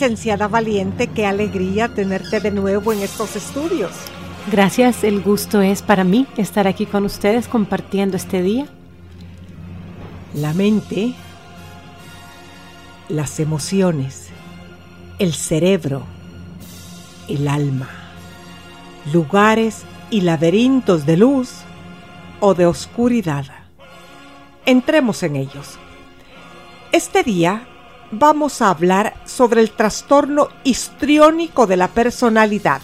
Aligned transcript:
Licenciada 0.00 0.46
Valiente, 0.46 1.08
qué 1.08 1.26
alegría 1.26 1.88
tenerte 1.88 2.38
de 2.38 2.52
nuevo 2.52 2.92
en 2.92 3.00
estos 3.00 3.34
estudios. 3.34 3.90
Gracias, 4.48 5.02
el 5.02 5.20
gusto 5.20 5.60
es 5.60 5.82
para 5.82 6.04
mí 6.04 6.24
estar 6.36 6.68
aquí 6.68 6.86
con 6.86 7.04
ustedes 7.04 7.48
compartiendo 7.48 8.16
este 8.16 8.40
día. 8.40 8.68
La 10.34 10.54
mente, 10.54 11.14
las 13.08 13.40
emociones, 13.40 14.28
el 15.18 15.34
cerebro, 15.34 16.04
el 17.26 17.48
alma, 17.48 17.88
lugares 19.12 19.82
y 20.10 20.20
laberintos 20.20 21.06
de 21.06 21.16
luz 21.16 21.54
o 22.38 22.54
de 22.54 22.66
oscuridad. 22.66 23.46
Entremos 24.64 25.24
en 25.24 25.34
ellos. 25.34 25.76
Este 26.92 27.24
día 27.24 27.66
vamos 28.10 28.62
a 28.62 28.70
hablar 28.70 29.14
sobre 29.24 29.60
el 29.60 29.70
trastorno 29.70 30.48
histriónico 30.64 31.66
de 31.66 31.76
la 31.76 31.88
personalidad. 31.88 32.80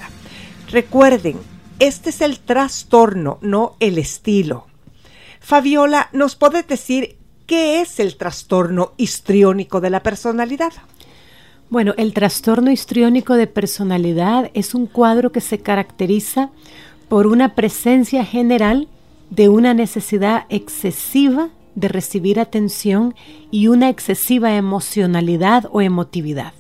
Recuerden, 0.71 1.39
este 1.79 2.11
es 2.11 2.21
el 2.21 2.41
trastorno, 2.41 3.39
no 3.41 3.77
el 3.81 3.99
estilo. 3.99 4.67
Fabiola, 5.41 6.09
¿nos 6.13 6.37
puedes 6.37 6.67
decir 6.67 7.17
qué 7.47 7.81
es 7.81 8.01
el 8.01 8.17
trastorno 8.17 8.93
histriónico 8.97 9.81
de 9.81 9.91
la 9.91 10.03
personalidad? 10.03 10.73
Bueno, 11.71 11.95
el 11.97 12.13
trastorno 12.13 12.71
histriónico 12.71 13.35
de 13.35 13.47
personalidad 13.47 14.51
es 14.55 14.75
un 14.75 14.87
cuadro 14.87 15.33
que 15.33 15.41
se 15.41 15.59
caracteriza 15.59 16.51
por 17.09 17.27
una 17.27 17.55
presencia 17.55 18.25
general 18.25 18.89
de 19.31 19.49
una 19.49 19.75
necesidad 19.75 20.47
excesiva 20.49 21.51
de 21.75 21.89
recibir 21.89 22.39
atención 22.41 23.15
y 23.51 23.69
una 23.69 23.89
excesiva 23.89 24.55
emocionalidad 24.55 25.65
o 25.73 25.81
emotividad. 25.81 26.53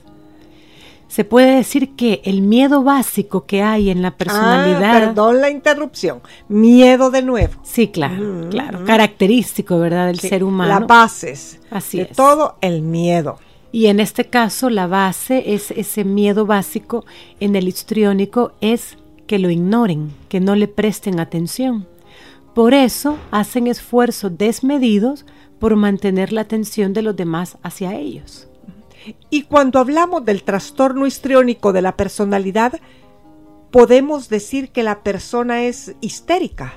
Se 1.08 1.24
puede 1.24 1.54
decir 1.54 1.90
que 1.94 2.22
el 2.24 2.40
miedo 2.40 2.82
básico 2.82 3.46
que 3.46 3.62
hay 3.62 3.90
en 3.90 4.02
la 4.02 4.10
personalidad. 4.16 4.96
Ah, 4.96 5.00
perdón 5.00 5.40
la 5.40 5.48
interrupción. 5.48 6.20
Miedo 6.48 7.10
de 7.12 7.22
nuevo. 7.22 7.52
Sí, 7.62 7.86
claro, 7.88 8.48
claro. 8.50 8.84
Característico, 8.84 9.78
¿verdad?, 9.78 10.06
del 10.08 10.18
Sí, 10.18 10.28
ser 10.28 10.42
humano. 10.42 10.80
Las 10.80 10.88
bases. 10.88 11.60
Así 11.70 11.98
de 11.98 12.04
es. 12.04 12.16
todo 12.16 12.56
el 12.60 12.82
miedo. 12.82 13.38
Y 13.70 13.86
en 13.86 14.00
este 14.00 14.24
caso, 14.24 14.70
la 14.70 14.88
base 14.88 15.54
es 15.54 15.70
ese 15.70 16.04
miedo 16.04 16.46
básico 16.46 17.04
en 17.38 17.54
el 17.54 17.68
histriónico 17.68 18.52
es 18.60 18.96
que 19.28 19.38
lo 19.38 19.50
ignoren, 19.50 20.12
que 20.28 20.40
no 20.40 20.56
le 20.56 20.66
presten 20.68 21.20
atención. 21.20 21.86
Por 22.54 22.72
eso 22.72 23.18
hacen 23.30 23.66
esfuerzos 23.66 24.38
desmedidos 24.38 25.26
por 25.58 25.76
mantener 25.76 26.32
la 26.32 26.42
atención 26.42 26.92
de 26.92 27.02
los 27.02 27.16
demás 27.16 27.58
hacia 27.62 27.94
ellos. 27.96 28.48
Y 29.28 29.42
cuando 29.42 29.78
hablamos 29.78 30.24
del 30.24 30.44
trastorno 30.44 31.06
histriónico 31.06 31.72
de 31.72 31.82
la 31.82 31.96
personalidad, 31.96 32.74
podemos 33.70 34.28
decir 34.28 34.70
que 34.70 34.82
la 34.82 35.02
persona 35.02 35.64
es 35.64 35.96
histérica. 36.00 36.74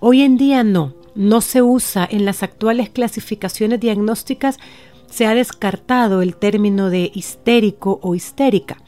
Hoy 0.00 0.22
en 0.22 0.36
día 0.36 0.64
no, 0.64 0.94
no 1.14 1.40
se 1.40 1.60
usa 1.60 2.08
en 2.10 2.24
las 2.24 2.42
actuales 2.42 2.88
clasificaciones 2.90 3.80
diagnósticas, 3.80 4.58
se 5.10 5.26
ha 5.26 5.34
descartado 5.34 6.22
el 6.22 6.36
término 6.36 6.90
de 6.90 7.10
histérico 7.14 7.98
o 8.02 8.14
histérica, 8.14 8.78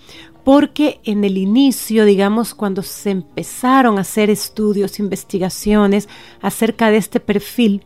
porque 0.44 1.00
en 1.04 1.24
el 1.24 1.36
inicio, 1.38 2.04
digamos, 2.04 2.54
cuando 2.54 2.82
se 2.82 3.10
empezaron 3.10 3.98
a 3.98 4.02
hacer 4.02 4.30
estudios, 4.30 4.98
investigaciones 4.98 6.08
acerca 6.40 6.90
de 6.90 6.96
este 6.96 7.20
perfil, 7.20 7.82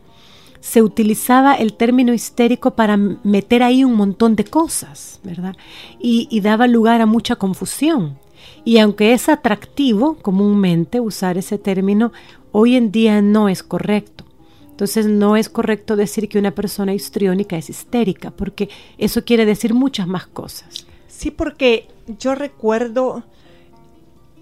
se 0.61 0.81
utilizaba 0.81 1.55
el 1.55 1.75
término 1.75 2.15
histérico 2.15 2.75
para 2.75 2.97
meter 2.97 3.63
ahí 3.63 3.85
un 3.85 3.95
montón 3.95 4.35
de 4.35 4.45
cosas, 4.45 5.21
¿verdad? 5.23 5.57
Y, 6.01 6.27
y 6.31 6.41
daba 6.41 6.67
lugar 6.67 7.03
a 7.03 7.07
mucha 7.07 7.37
confusión. 7.37 8.19
Y 8.65 8.79
aunque 8.79 9.13
es 9.13 9.29
atractivo 9.29 10.17
comúnmente 10.23 11.01
usar 11.01 11.37
ese 11.37 11.59
término, 11.59 12.13
hoy 12.51 12.77
en 12.77 12.93
día 12.93 13.21
no 13.21 13.51
es 13.51 13.63
correcto. 13.63 14.25
Entonces 14.71 15.07
no 15.07 15.37
es 15.37 15.49
correcto 15.49 15.97
decir 15.97 16.29
que 16.29 16.39
una 16.39 16.53
persona 16.53 16.95
histriónica 16.95 17.57
es 17.57 17.71
histérica, 17.71 18.31
porque 18.31 18.69
eso 18.99 19.25
quiere 19.25 19.45
decir 19.45 19.75
muchas 19.75 20.09
más 20.09 20.27
cosas. 20.27 20.87
Sí, 21.17 21.31
porque 21.31 21.89
yo 22.19 22.35
recuerdo 22.35 23.23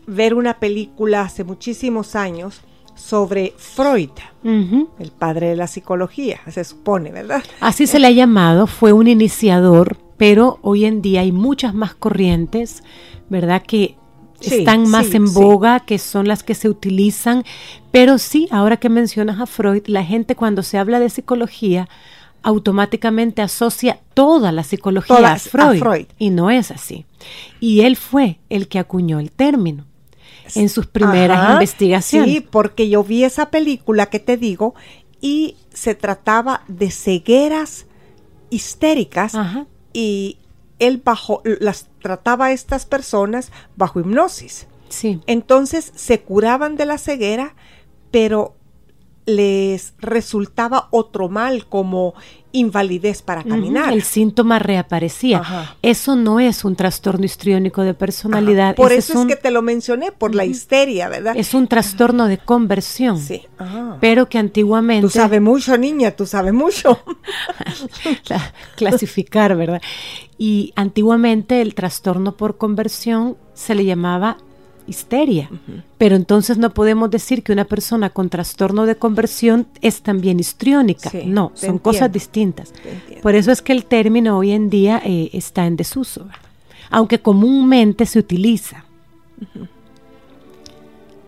ver 0.07 0.35
una 0.35 0.59
película 0.59 1.23
hace 1.23 1.45
muchísimos 1.45 2.17
años 2.17 2.61
sobre 2.95 3.55
Freud, 3.57 4.11
el 4.45 5.11
padre 5.19 5.49
de 5.49 5.57
la 5.57 5.67
psicología, 5.67 6.41
se 6.51 6.63
supone, 6.65 7.11
¿verdad? 7.11 7.43
Así 7.61 7.87
se 7.87 7.99
le 7.99 8.07
ha 8.09 8.11
llamado, 8.11 8.67
fue 8.67 8.93
un 8.93 9.09
iniciador, 9.09 9.97
pero 10.17 10.59
hoy 10.63 10.85
en 10.85 11.03
día 11.03 11.21
hay 11.21 11.33
muchas 11.33 11.75
más 11.75 11.95
corrientes, 11.95 12.83
¿verdad? 13.29 13.63
Que 13.63 13.97
Sí, 14.41 14.57
están 14.57 14.89
más 14.89 15.07
sí, 15.07 15.19
en 15.19 15.29
sí. 15.29 15.35
boga, 15.35 15.81
que 15.81 15.99
son 15.99 16.27
las 16.27 16.43
que 16.43 16.55
se 16.55 16.69
utilizan, 16.69 17.45
pero 17.93 18.19
sí, 18.19 18.49
ahora 18.51 18.77
que 18.77 18.89
mencionas 18.89 19.41
a 19.41 19.47
Freud, 19.47 19.85
la 19.87 20.05
gente 20.05 20.35
cuando 20.35 20.65
se 20.65 20.79
habla 20.79 20.99
de 20.99 21.11
psicología 21.11 21.89
automáticamente 22.43 23.43
asocia 23.43 24.01
toda 24.15 24.53
la 24.53 24.65
psicología 24.65 25.17
Toda 25.17 25.31
a, 25.31 25.35
a 25.35 25.39
Freud, 25.39 25.79
Freud. 25.79 26.07
y 26.19 26.31
no 26.31 26.51
es 26.51 26.71
así. 26.71 27.07
Y 27.61 27.83
él 27.83 27.97
fue 27.97 28.41
el 28.49 28.69
que 28.69 28.79
acuñó 28.79 29.21
el 29.21 29.31
término 29.31 29.87
en 30.55 30.69
sus 30.69 30.87
primeras 30.87 31.39
Ajá, 31.39 31.53
investigaciones. 31.55 32.31
Sí, 32.31 32.41
porque 32.41 32.89
yo 32.89 33.05
vi 33.05 33.25
esa 33.25 33.51
película 33.51 34.07
que 34.07 34.19
te 34.19 34.37
digo 34.37 34.75
y 35.21 35.57
se 35.73 35.95
trataba 35.95 36.63
de 36.69 36.91
cegueras 36.91 37.87
histéricas 38.51 39.35
Ajá. 39.35 39.67
y 39.93 40.39
él 40.79 41.01
bajo 41.03 41.43
las 41.45 41.87
trataba 42.01 42.47
a 42.47 42.53
estas 42.53 42.87
personas 42.87 43.53
bajo 43.77 44.01
hipnosis. 44.01 44.67
Sí. 44.89 45.21
Entonces 45.27 45.93
se 45.95 46.21
curaban 46.21 46.77
de 46.77 46.87
la 46.87 46.99
ceguera, 46.99 47.55
pero 48.11 48.57
les 49.25 49.95
resultaba 49.99 50.89
otro 50.91 51.29
mal 51.29 51.67
como 51.67 52.15
invalidez 52.55 53.23
para 53.23 53.43
caminar. 53.45 53.93
El 53.95 54.03
síntoma 54.03 54.59
reaparecía. 54.59 55.39
Ajá. 55.39 55.77
Eso 55.81 56.17
no 56.17 56.39
es 56.39 56.65
un 56.67 56.77
trastorno 56.77 57.25
histriónico 57.25 57.83
de 57.83 57.95
personalidad. 57.95 58.67
Ajá. 58.71 58.75
Por 58.75 58.93
ese 58.93 58.99
eso 58.99 59.13
es, 59.15 59.19
un- 59.21 59.29
que 59.29 59.37
te 59.37 59.51
lo 59.51 59.63
mencioné, 59.63 60.13
por 60.13 60.35
la 60.35 60.45
histeria, 60.45 61.09
¿verdad? 61.09 61.35
es 61.37 61.55
un 61.55 61.67
trastorno 61.67 62.27
de 62.27 62.37
conversión. 62.39 63.19
Sí. 63.19 63.43
Ah. 63.59 63.97
Pero 64.01 64.29
que 64.29 64.37
antiguamente 64.39 65.03
Tú 65.07 65.09
sabes 65.11 65.41
mucho, 65.41 65.79
niña, 65.79 66.11
tú 66.11 66.27
sabes 66.27 66.53
mucho. 66.53 66.99
la- 68.29 68.53
clasificar, 68.77 69.57
¿verdad? 69.57 69.81
Y 70.37 70.73
antiguamente 70.77 71.63
el 71.63 71.75
trastorno 71.75 72.37
por 72.37 72.59
conversión 72.59 73.37
se 73.55 73.75
le 73.75 73.85
llamaba 73.85 74.37
histeria. 74.87 75.51
Pero 75.99 76.17
entonces 76.17 76.59
no 76.59 76.71
podemos 76.71 77.11
decir 77.11 77.43
que 77.43 77.53
una 77.53 77.65
persona 77.65 78.11
con 78.11 78.29
trastorno 78.29 78.87
de 78.87 78.97
conversión 78.97 79.67
es 79.81 80.03
también 80.03 80.41
histriónica. 80.41 81.11
Sí, 81.11 81.25
no, 81.27 81.53
son 81.55 81.79
cosas 81.79 82.11
distintas. 82.13 82.73
Por 83.23 83.35
eso 83.35 83.53
es 83.53 83.63
que 83.63 83.73
el 83.73 83.85
término 83.85 84.39
hoy 84.39 84.53
en 84.53 84.71
día 84.71 85.01
eh, 85.05 85.31
está 85.33 85.67
en 85.67 85.77
desuso, 85.77 86.25
¿verdad? 86.25 86.39
aunque 86.91 87.21
comúnmente 87.21 88.07
se 88.07 88.19
utiliza. 88.19 88.85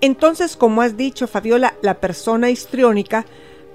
Entonces, 0.00 0.56
como 0.56 0.82
has 0.82 0.96
dicho, 0.96 1.26
Fabiola, 1.26 1.74
la 1.80 1.94
persona 1.94 2.50
histriónica 2.50 3.24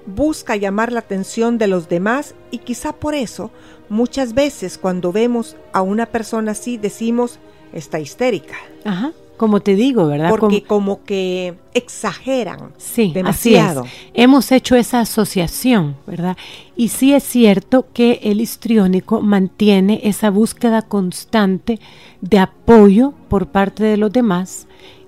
busca 0.06 0.56
llamar 0.56 0.92
la 0.92 1.00
atención 1.00 1.58
de 1.58 1.66
los 1.66 1.88
demás 1.88 2.34
y 2.50 2.58
quizá 2.58 2.92
por 2.92 3.14
eso 3.14 3.50
muchas 3.88 4.34
veces 4.34 4.78
cuando 4.78 5.12
vemos 5.12 5.56
a 5.72 5.82
una 5.82 6.06
persona 6.06 6.52
así 6.52 6.76
decimos 6.78 7.38
está 7.72 8.00
histérica, 8.00 8.54
Ajá, 8.84 9.12
como 9.40 9.60
te 9.60 9.74
digo, 9.74 10.06
¿verdad? 10.06 10.28
porque 10.28 10.62
Como- 10.62 10.96
como 10.98 11.04
que 11.04 11.54
exageran 11.72 12.72
Sí, 12.76 13.10
demasiado. 13.14 13.80
así 13.84 13.90
es. 14.04 14.10
Hemos 14.12 14.52
hecho 14.52 14.76
esa 14.76 15.00
asociación, 15.00 15.96
¿verdad? 16.06 16.36
Y 16.76 16.88
sí 16.88 17.14
es 17.14 17.22
cierto 17.24 17.86
que 17.94 18.20
el 18.22 18.42
histriónico 18.42 19.22
mantiene 19.22 20.00
esa 20.04 20.28
búsqueda 20.28 20.82
constante 20.82 21.80
de 22.20 22.38
apoyo 22.38 23.14
por 23.30 23.46
parte 23.46 23.82
de 23.82 23.96
los 23.96 24.12
demás 24.12 24.66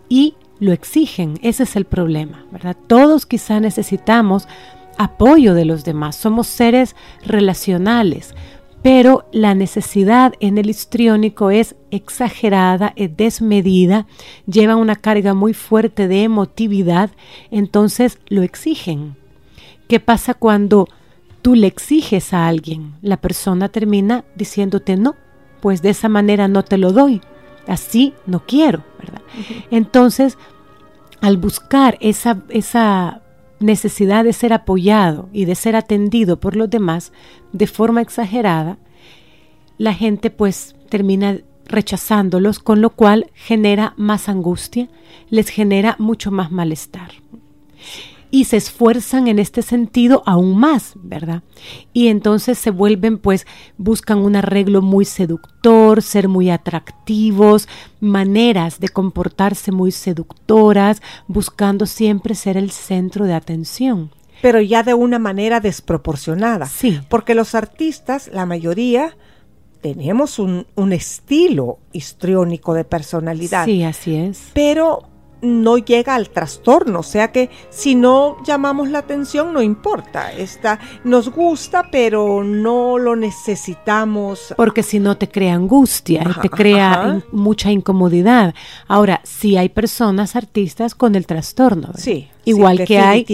y 0.09 0.35
lo 0.61 0.73
exigen. 0.73 1.35
Ese 1.43 1.65
es 1.65 1.77
el 1.77 1.85
problema, 1.85 2.47
¿verdad? 2.51 2.75
Todos 2.87 3.27
quizá 3.27 3.61
necesitamos 3.61 4.49
apoyo 4.97 5.53
de 5.53 5.67
los 5.67 5.85
demás. 5.85 6.17
Somos 6.17 6.47
seres 6.47 6.97
relacionales. 7.27 8.35
Pero 8.83 9.27
la 9.33 9.55
necesidad 9.55 10.35
en 10.41 10.59
el 10.59 10.69
histriónico 10.69 11.51
es 11.51 11.77
exagerada, 11.91 12.93
es 12.97 13.17
desmedida, 13.17 14.07
lleva 14.47 14.75
una 14.75 14.97
carga 14.97 15.35
muy 15.35 15.55
fuerte 15.55 16.09
de 16.09 16.25
emotividad, 16.25 17.11
entonces 17.51 18.19
lo 18.29 18.43
exigen. 18.43 19.17
¿Qué 19.89 20.01
pasa 20.01 20.35
cuando 20.35 20.89
tú 21.43 21.55
le 21.55 21.69
exiges 21.69 22.35
a 22.35 22.49
alguien? 22.49 22.95
La 23.03 23.19
persona 23.19 23.69
termina 23.69 24.25
diciéndote 24.35 24.97
no, 24.97 25.15
pues 25.61 25.81
de 25.81 25.91
esa 25.91 26.09
manera 26.09 26.49
no 26.49 26.65
te 26.65 26.77
lo 26.77 26.93
doy, 26.93 27.21
así 27.69 28.15
no 28.27 28.45
quiero, 28.45 28.83
¿verdad? 28.99 29.23
Entonces, 29.71 30.39
al 31.21 31.37
buscar 31.37 31.99
esa, 32.01 32.43
esa 32.49 33.23
necesidad 33.63 34.25
de 34.25 34.33
ser 34.33 34.53
apoyado 34.53 35.29
y 35.33 35.45
de 35.45 35.55
ser 35.55 35.77
atendido 35.77 36.41
por 36.41 36.57
los 36.57 36.71
demás 36.71 37.13
de 37.53 37.67
forma 37.67 38.01
exagerada, 38.01 38.79
la 39.79 39.95
gente 39.95 40.31
pues 40.31 40.77
termina 40.89 41.39
rechazándolos, 41.67 42.59
con 42.59 42.81
lo 42.81 42.91
cual 42.91 43.31
genera 43.35 43.95
más 43.97 44.29
angustia, 44.29 44.89
les 45.31 45.49
genera 45.49 45.97
mucho 45.99 46.31
más 46.31 46.51
malestar. 46.51 47.13
Y 48.35 48.47
se 48.47 48.57
esfuerzan 48.57 49.29
en 49.29 49.39
este 49.39 49.61
sentido 49.63 50.23
aún 50.27 50.59
más, 50.59 50.95
¿verdad? 50.97 51.43
Y 51.93 52.09
entonces 52.09 52.59
se 52.59 52.71
vuelven, 52.71 53.19
pues, 53.19 53.47
buscan 53.77 54.19
un 54.19 54.35
arreglo 54.37 54.81
muy 54.81 55.05
seductor, 55.05 56.01
ser 56.03 56.29
muy 56.29 56.49
atractivos, 56.51 57.69
maneras 58.01 58.81
de 58.81 58.89
comportarse 58.89 59.71
muy 59.71 59.93
seductoras, 59.93 61.03
buscando 61.29 61.85
siempre 61.87 62.35
ser 62.35 62.57
el 62.57 62.71
centro 62.71 63.27
de 63.27 63.35
atención. 63.35 64.11
pero 64.41 64.61
ya 64.61 64.83
de 64.83 64.95
una 64.95 65.21
manera 65.21 65.61
desproporcionada. 65.61 66.67
Sí. 66.67 66.99
Porque 67.09 67.35
los 67.37 67.55
artistas, 67.55 68.29
la 68.33 68.45
mayoría, 68.47 69.17
tenemos 69.83 70.39
un, 70.41 70.67
un 70.75 70.93
estilo 70.93 71.79
histriónico 71.93 72.75
de 72.75 72.85
personalidad. 72.85 73.67
Sí, 73.67 73.85
así 73.85 74.17
es. 74.17 74.49
pero 74.53 75.03
no 75.43 75.77
llega 75.77 76.15
al 76.15 76.31
trastorno, 76.31 77.01
o 77.01 77.03
sea 77.03 77.33
que 77.33 77.51
si 77.69 77.95
no 77.95 78.37
llamamos 78.47 78.89
la 78.89 78.99
atención 78.99 79.53
no 79.53 79.61
importa, 79.61 80.33
está, 80.33 80.79
nos 81.05 81.29
gusta 81.29 81.89
pero 81.91 82.45
no 82.45 82.99
lo 82.99 83.17
necesitamos. 83.17 84.55
Porque 84.57 84.83
si 84.83 85.01
no 85.01 85.17
te 85.17 85.29
crea 85.29 85.55
angustia 85.55 86.23
y 86.25 86.31
Ajá, 86.31 86.41
te 86.41 86.49
crea 86.49 86.93
ajá. 86.93 87.23
mucha 87.33 87.71
incomodidad. 87.71 88.55
Ahora, 88.87 89.21
sí 89.25 89.57
hay 89.57 89.69
personas 89.69 90.37
artistas 90.37 90.95
con 90.95 91.15
el 91.15 91.27
trastorno. 91.27 91.89
¿verdad? 91.89 92.01
Sí, 92.01 92.29
Igual 92.45 92.79
sí, 92.79 92.85
que 92.85 92.99
hay 92.99 93.27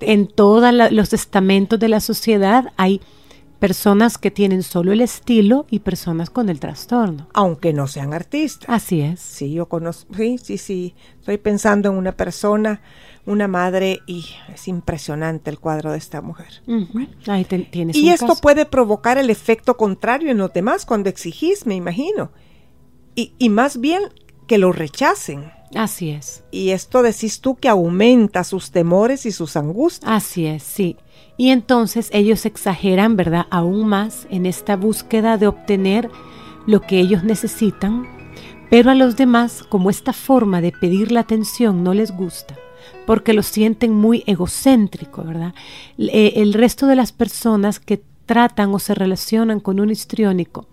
en 0.00 0.26
todos 0.26 0.72
los 0.90 1.12
estamentos 1.12 1.78
de 1.78 1.88
la 1.88 2.00
sociedad, 2.00 2.72
hay 2.76 3.00
personas 3.60 4.18
que 4.18 4.30
tienen 4.32 4.62
solo 4.64 4.90
el 4.92 5.00
estilo 5.00 5.66
y 5.70 5.80
personas 5.80 6.30
con 6.30 6.48
el 6.48 6.58
trastorno. 6.58 7.28
aunque 7.34 7.72
no 7.72 7.86
sean 7.86 8.12
artistas. 8.14 8.68
Así 8.68 9.00
es. 9.02 9.20
Sí, 9.20 9.52
yo 9.52 9.66
conozco, 9.68 10.12
sí, 10.14 10.38
sí, 10.38 10.58
sí, 10.58 10.94
estoy 11.20 11.38
pensando 11.38 11.90
en 11.90 11.96
una 11.96 12.12
persona, 12.16 12.80
una 13.26 13.46
madre 13.46 14.00
y 14.06 14.24
es 14.52 14.66
impresionante 14.66 15.50
el 15.50 15.58
cuadro 15.60 15.92
de 15.92 15.98
esta 15.98 16.22
mujer. 16.22 16.62
Ujú. 16.66 17.06
Ahí 17.28 17.44
te- 17.44 17.58
tienes 17.60 17.94
Y 17.96 18.08
un 18.08 18.14
esto 18.14 18.26
caso. 18.28 18.40
puede 18.40 18.64
provocar 18.66 19.18
el 19.18 19.30
efecto 19.30 19.76
contrario 19.76 20.30
en 20.30 20.38
los 20.38 20.52
demás 20.52 20.86
cuando 20.86 21.08
exigís, 21.10 21.66
me 21.66 21.74
imagino. 21.76 22.32
Y, 23.14 23.34
y 23.38 23.50
más 23.50 23.78
bien 23.78 24.02
que 24.46 24.56
lo 24.58 24.72
rechacen. 24.72 25.52
Así 25.74 26.10
es. 26.10 26.42
Y 26.50 26.70
esto 26.70 27.02
decís 27.02 27.40
tú 27.40 27.54
que 27.56 27.68
aumenta 27.68 28.42
sus 28.42 28.70
temores 28.72 29.26
y 29.26 29.30
sus 29.32 29.54
angustias. 29.56 30.10
Así 30.10 30.46
es, 30.46 30.62
sí. 30.64 30.96
Y 31.36 31.50
entonces 31.50 32.10
ellos 32.12 32.44
exageran, 32.44 33.16
¿verdad? 33.16 33.46
Aún 33.50 33.86
más 33.86 34.26
en 34.30 34.46
esta 34.46 34.76
búsqueda 34.76 35.38
de 35.38 35.46
obtener 35.46 36.10
lo 36.66 36.82
que 36.82 37.00
ellos 37.00 37.24
necesitan, 37.24 38.06
pero 38.70 38.90
a 38.90 38.94
los 38.94 39.16
demás, 39.16 39.64
como 39.68 39.90
esta 39.90 40.12
forma 40.12 40.60
de 40.60 40.72
pedir 40.72 41.10
la 41.12 41.20
atención 41.20 41.82
no 41.82 41.94
les 41.94 42.12
gusta, 42.12 42.56
porque 43.06 43.32
lo 43.32 43.42
sienten 43.42 43.94
muy 43.94 44.22
egocéntrico, 44.26 45.24
¿verdad? 45.24 45.54
El, 45.98 46.10
eh, 46.10 46.32
el 46.36 46.54
resto 46.54 46.86
de 46.86 46.96
las 46.96 47.12
personas 47.12 47.80
que 47.80 48.02
tratan 48.26 48.72
o 48.72 48.78
se 48.78 48.94
relacionan 48.94 49.58
con 49.58 49.80
un 49.80 49.90
histriónico 49.90 50.68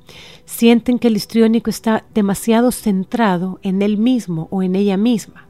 sienten 0.46 1.00
que 1.00 1.08
el 1.08 1.16
histriónico 1.16 1.72
está 1.72 2.06
demasiado 2.13 2.72
centrado 2.72 3.60
en 3.63 3.82
él 3.82 3.98
mismo 3.98 4.48
o 4.51 4.62
en 4.62 4.75
ella 4.75 4.96
misma. 4.96 5.47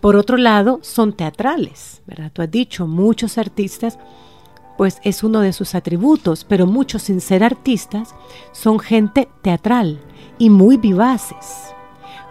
Por 0.00 0.16
otro 0.16 0.36
lado, 0.36 0.78
son 0.82 1.12
teatrales, 1.12 2.02
¿verdad? 2.06 2.30
Tú 2.32 2.42
has 2.42 2.50
dicho, 2.50 2.86
muchos 2.86 3.36
artistas, 3.36 3.98
pues 4.76 5.00
es 5.02 5.24
uno 5.24 5.40
de 5.40 5.52
sus 5.52 5.74
atributos, 5.74 6.44
pero 6.44 6.66
muchos 6.66 7.02
sin 7.02 7.20
ser 7.20 7.42
artistas 7.42 8.14
son 8.52 8.78
gente 8.78 9.28
teatral 9.42 10.00
y 10.38 10.50
muy 10.50 10.76
vivaces. 10.76 11.74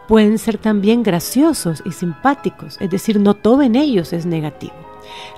Pueden 0.07 0.37
ser 0.37 0.57
también 0.57 1.03
graciosos 1.03 1.83
y 1.85 1.91
simpáticos, 1.91 2.77
es 2.79 2.89
decir, 2.89 3.19
no 3.19 3.33
todo 3.33 3.61
en 3.61 3.75
ellos 3.75 4.13
es 4.13 4.25
negativo. 4.25 4.73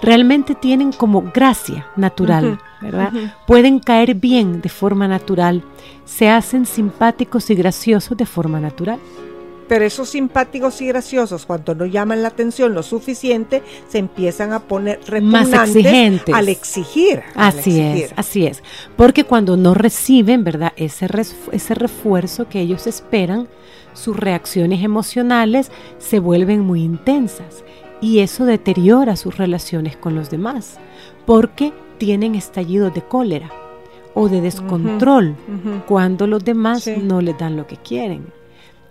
Realmente 0.01 0.53
tienen 0.53 0.91
como 0.91 1.23
gracia 1.33 1.87
natural, 1.95 2.59
¿verdad? 2.81 3.11
Pueden 3.47 3.79
caer 3.79 4.13
bien 4.13 4.61
de 4.61 4.69
forma 4.69 5.07
natural, 5.07 5.63
se 6.05 6.29
hacen 6.29 6.67
simpáticos 6.67 7.49
y 7.49 7.55
graciosos 7.55 8.17
de 8.17 8.25
forma 8.25 8.59
natural. 8.59 8.99
Pero 9.69 9.85
esos 9.85 10.09
simpáticos 10.09 10.81
y 10.81 10.87
graciosos, 10.87 11.45
cuando 11.45 11.75
no 11.75 11.85
llaman 11.85 12.23
la 12.23 12.29
atención 12.29 12.73
lo 12.73 12.81
suficiente, 12.81 13.61
se 13.87 13.99
empiezan 13.99 14.51
a 14.51 14.61
poner 14.61 14.99
más 15.21 15.53
exigentes 15.53 16.33
al 16.33 16.49
exigir. 16.49 17.21
Así 17.35 17.79
es, 17.79 18.11
así 18.15 18.47
es. 18.47 18.63
Porque 18.97 19.25
cuando 19.25 19.55
no 19.55 19.75
reciben, 19.75 20.43
¿verdad? 20.43 20.73
Ese, 20.75 21.07
ese 21.51 21.75
refuerzo 21.75 22.49
que 22.49 22.59
ellos 22.59 22.87
esperan, 22.87 23.47
sus 23.93 24.17
reacciones 24.17 24.83
emocionales 24.83 25.71
se 25.99 26.17
vuelven 26.19 26.61
muy 26.61 26.81
intensas 26.81 27.63
y 28.01 28.19
eso 28.19 28.45
deteriora 28.45 29.15
sus 29.15 29.37
relaciones 29.37 29.95
con 29.95 30.15
los 30.15 30.31
demás, 30.31 30.79
porque 31.27 31.73
tienen 31.99 32.33
estallidos 32.33 32.93
de 32.93 33.03
cólera 33.03 33.51
o 34.15 34.29
de 34.29 34.41
descontrol 34.41 35.35
cuando 35.87 36.25
los 36.25 36.43
demás 36.43 36.89
no 37.03 37.21
les 37.21 37.37
dan 37.37 37.55
lo 37.55 37.67
que 37.67 37.77
quieren. 37.77 38.38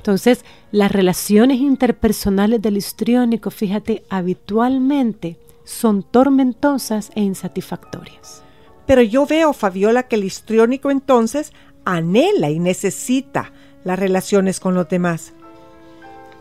Entonces, 0.08 0.42
las 0.72 0.90
relaciones 0.90 1.58
interpersonales 1.58 2.62
del 2.62 2.78
histriónico, 2.78 3.50
fíjate, 3.50 4.04
habitualmente 4.08 5.36
son 5.64 6.02
tormentosas 6.02 7.10
e 7.14 7.20
insatisfactorias. 7.20 8.42
Pero 8.86 9.02
yo 9.02 9.26
veo, 9.26 9.52
Fabiola, 9.52 10.04
que 10.04 10.16
el 10.16 10.24
histriónico 10.24 10.90
entonces 10.90 11.52
anhela 11.84 12.48
y 12.48 12.58
necesita 12.58 13.52
las 13.84 13.98
relaciones 13.98 14.60
con 14.60 14.74
los 14.74 14.88
demás, 14.88 15.34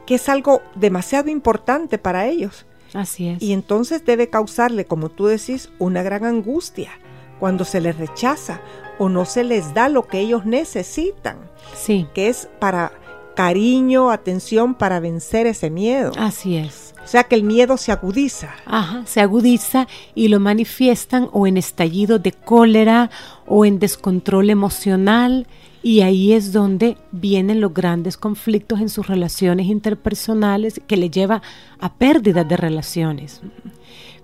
que 0.05 0.15
es 0.15 0.29
algo 0.29 0.61
demasiado 0.75 1.29
importante 1.29 1.97
para 1.97 2.25
ellos. 2.25 2.65
Así 2.93 3.27
es. 3.27 3.43
Y 3.43 3.51
entonces 3.51 4.05
debe 4.05 4.29
causarle, 4.29 4.85
como 4.85 5.09
tú 5.09 5.25
decís, 5.25 5.71
una 5.77 6.03
gran 6.03 6.23
angustia 6.23 6.91
cuando 7.37 7.65
se 7.65 7.81
les 7.81 7.97
rechaza 7.97 8.61
o 8.97 9.09
no 9.09 9.25
se 9.25 9.43
les 9.43 9.73
da 9.73 9.89
lo 9.89 10.07
que 10.07 10.21
ellos 10.21 10.45
necesitan. 10.45 11.37
Sí. 11.75 12.07
Que 12.13 12.29
es 12.29 12.47
para 12.59 12.93
cariño, 13.37 14.09
atención 14.09 14.73
para 14.73 14.99
vencer 14.99 15.45
ese 15.45 15.69
miedo. 15.69 16.11
Así 16.17 16.57
es. 16.57 16.95
O 17.03 17.07
sea 17.07 17.25
que 17.25 17.35
el 17.35 17.43
miedo 17.43 17.77
se 17.77 17.91
agudiza. 17.91 18.49
Ajá, 18.65 19.03
se 19.05 19.21
agudiza 19.21 19.87
y 20.15 20.29
lo 20.29 20.39
manifiestan 20.39 21.29
o 21.31 21.45
en 21.45 21.55
estallido 21.55 22.17
de 22.17 22.31
cólera 22.31 23.11
o 23.45 23.63
en 23.63 23.77
descontrol 23.77 24.49
emocional 24.49 25.45
y 25.83 26.01
ahí 26.01 26.33
es 26.33 26.51
donde 26.51 26.97
vienen 27.11 27.61
los 27.61 27.75
grandes 27.75 28.17
conflictos 28.17 28.81
en 28.81 28.89
sus 28.89 29.05
relaciones 29.05 29.67
interpersonales 29.67 30.81
que 30.87 30.97
le 30.97 31.11
lleva 31.11 31.43
a 31.79 31.93
pérdidas 31.93 32.49
de 32.49 32.57
relaciones. 32.57 33.41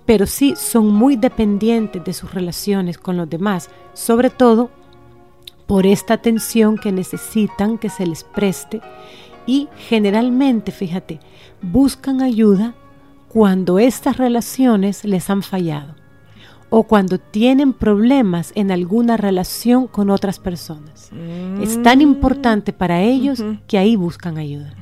Pero 0.08 0.26
sí 0.26 0.56
son 0.58 0.88
muy 0.88 1.18
dependientes 1.18 2.04
de 2.04 2.14
sus 2.14 2.34
relaciones 2.34 2.98
con 2.98 3.16
los 3.16 3.30
demás, 3.30 3.70
sobre 3.94 4.32
todo 4.32 4.72
por 5.68 5.86
esta 5.86 6.16
atención 6.16 6.78
que 6.78 6.92
necesitan 6.92 7.78
que 7.78 7.90
se 7.90 8.06
les 8.06 8.24
preste 8.24 8.82
y 9.46 9.68
generalmente, 9.88 10.72
fíjate, 10.72 11.20
buscan 11.62 12.22
ayuda 12.22 12.76
cuando 13.28 13.80
estas 13.80 14.18
relaciones 14.18 15.04
les 15.04 15.30
han 15.30 15.44
fallado 15.44 15.96
o 16.70 16.84
cuando 16.84 17.20
tienen 17.20 17.74
problemas 17.74 18.52
en 18.56 18.72
alguna 18.72 19.16
relación 19.16 19.88
con 19.88 20.10
otras 20.10 20.40
personas. 20.40 21.12
Es 21.62 21.82
tan 21.84 22.00
mm. 22.00 22.02
importante 22.02 22.74
para 22.74 23.02
ellos 23.02 23.44
que 23.68 23.78
ahí 23.78 23.96
buscan 23.96 24.38
ayuda. 24.38 24.74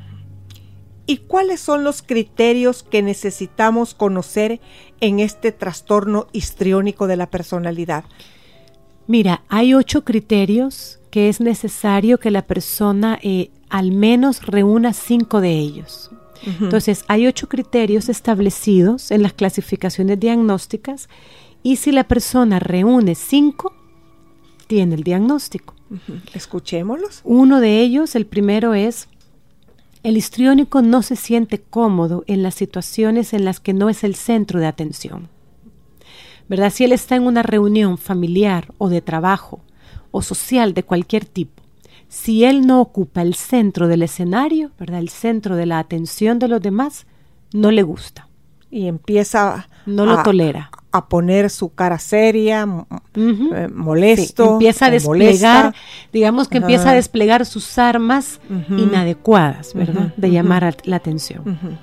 ¿Y 1.06 1.18
cuáles 1.18 1.60
son 1.60 1.84
los 1.84 2.02
criterios 2.02 2.84
que 2.84 3.02
necesitamos 3.02 3.94
conocer 3.94 4.62
en 5.02 5.20
este 5.20 5.52
trastorno 5.52 6.28
histriónico 6.32 7.08
de 7.08 7.18
la 7.18 7.30
personalidad? 7.30 8.06
Mira, 9.08 9.44
hay 9.50 9.74
ocho 9.74 10.04
criterios 10.04 11.00
que 11.10 11.30
es 11.30 11.42
necesario 11.42 12.20
que 12.20 12.32
la 12.32 12.44
persona 12.44 13.20
eh, 13.22 13.52
al 13.70 13.92
menos 13.92 14.46
reúna 14.46 14.94
cinco 14.94 15.42
de 15.42 15.58
ellos. 15.58 16.10
Entonces, 16.60 17.06
hay 17.08 17.28
ocho 17.28 17.48
criterios 17.48 18.10
establecidos 18.10 19.12
en 19.12 19.22
las 19.22 19.34
clasificaciones 19.34 20.20
diagnósticas 20.20 21.08
y 21.62 21.76
si 21.76 21.92
la 21.92 22.06
persona 22.06 22.58
reúne 22.60 23.14
cinco, 23.14 23.74
tiene 24.66 24.96
el 24.96 25.04
diagnóstico. 25.04 25.76
Escuchémoslos. 26.34 27.22
Uno 27.24 27.60
de 27.60 27.82
ellos, 27.82 28.16
el 28.16 28.26
primero 28.26 28.74
es, 28.74 29.08
el 30.02 30.18
histriónico 30.18 30.82
no 30.82 31.04
se 31.04 31.16
siente 31.16 31.62
cómodo 31.62 32.24
en 32.26 32.42
las 32.42 32.56
situaciones 32.56 33.34
en 33.34 33.46
las 33.46 33.60
que 33.60 33.74
no 33.74 33.90
es 33.90 34.04
el 34.04 34.16
centro 34.16 34.60
de 34.60 34.66
atención. 34.66 35.30
¿Verdad? 36.52 36.70
Si 36.70 36.84
él 36.84 36.92
está 36.92 37.16
en 37.16 37.26
una 37.26 37.44
reunión 37.44 37.98
familiar 37.98 38.74
o 38.78 38.90
de 38.90 39.00
trabajo 39.02 39.62
o 40.12 40.22
social 40.22 40.74
de 40.74 40.84
cualquier 40.84 41.24
tipo, 41.24 41.64
si 42.10 42.44
él 42.44 42.68
no 42.68 42.82
ocupa 42.82 43.22
el 43.22 43.36
centro 43.36 43.88
del 43.88 44.04
escenario, 44.04 44.72
¿verdad? 44.78 45.00
El 45.00 45.08
centro 45.08 45.56
de 45.56 45.66
la 45.66 45.80
atención 45.80 46.40
de 46.40 46.50
los 46.50 46.62
demás, 46.62 47.08
no 47.54 47.72
le 47.72 47.84
gusta. 47.84 48.28
Y 48.70 48.88
empieza 48.88 49.70
no 49.86 50.06
lo 50.06 50.22
tolera. 50.24 50.72
A 50.92 51.08
poner 51.08 51.50
su 51.50 51.74
cara 51.74 52.00
seria, 52.00 52.68
eh, 53.16 53.70
molesto. 53.74 54.52
empieza 54.52 54.88
a 54.88 54.92
desplegar, 54.92 55.74
digamos 56.12 56.50
que 56.50 56.58
empieza 56.58 56.90
a 56.90 56.96
desplegar 56.96 57.46
sus 57.46 57.78
armas 57.78 58.42
inadecuadas, 58.70 59.74
¿verdad? 59.74 60.14
De 60.18 60.32
llamar 60.32 60.76
la 60.84 60.98
atención. 60.98 61.80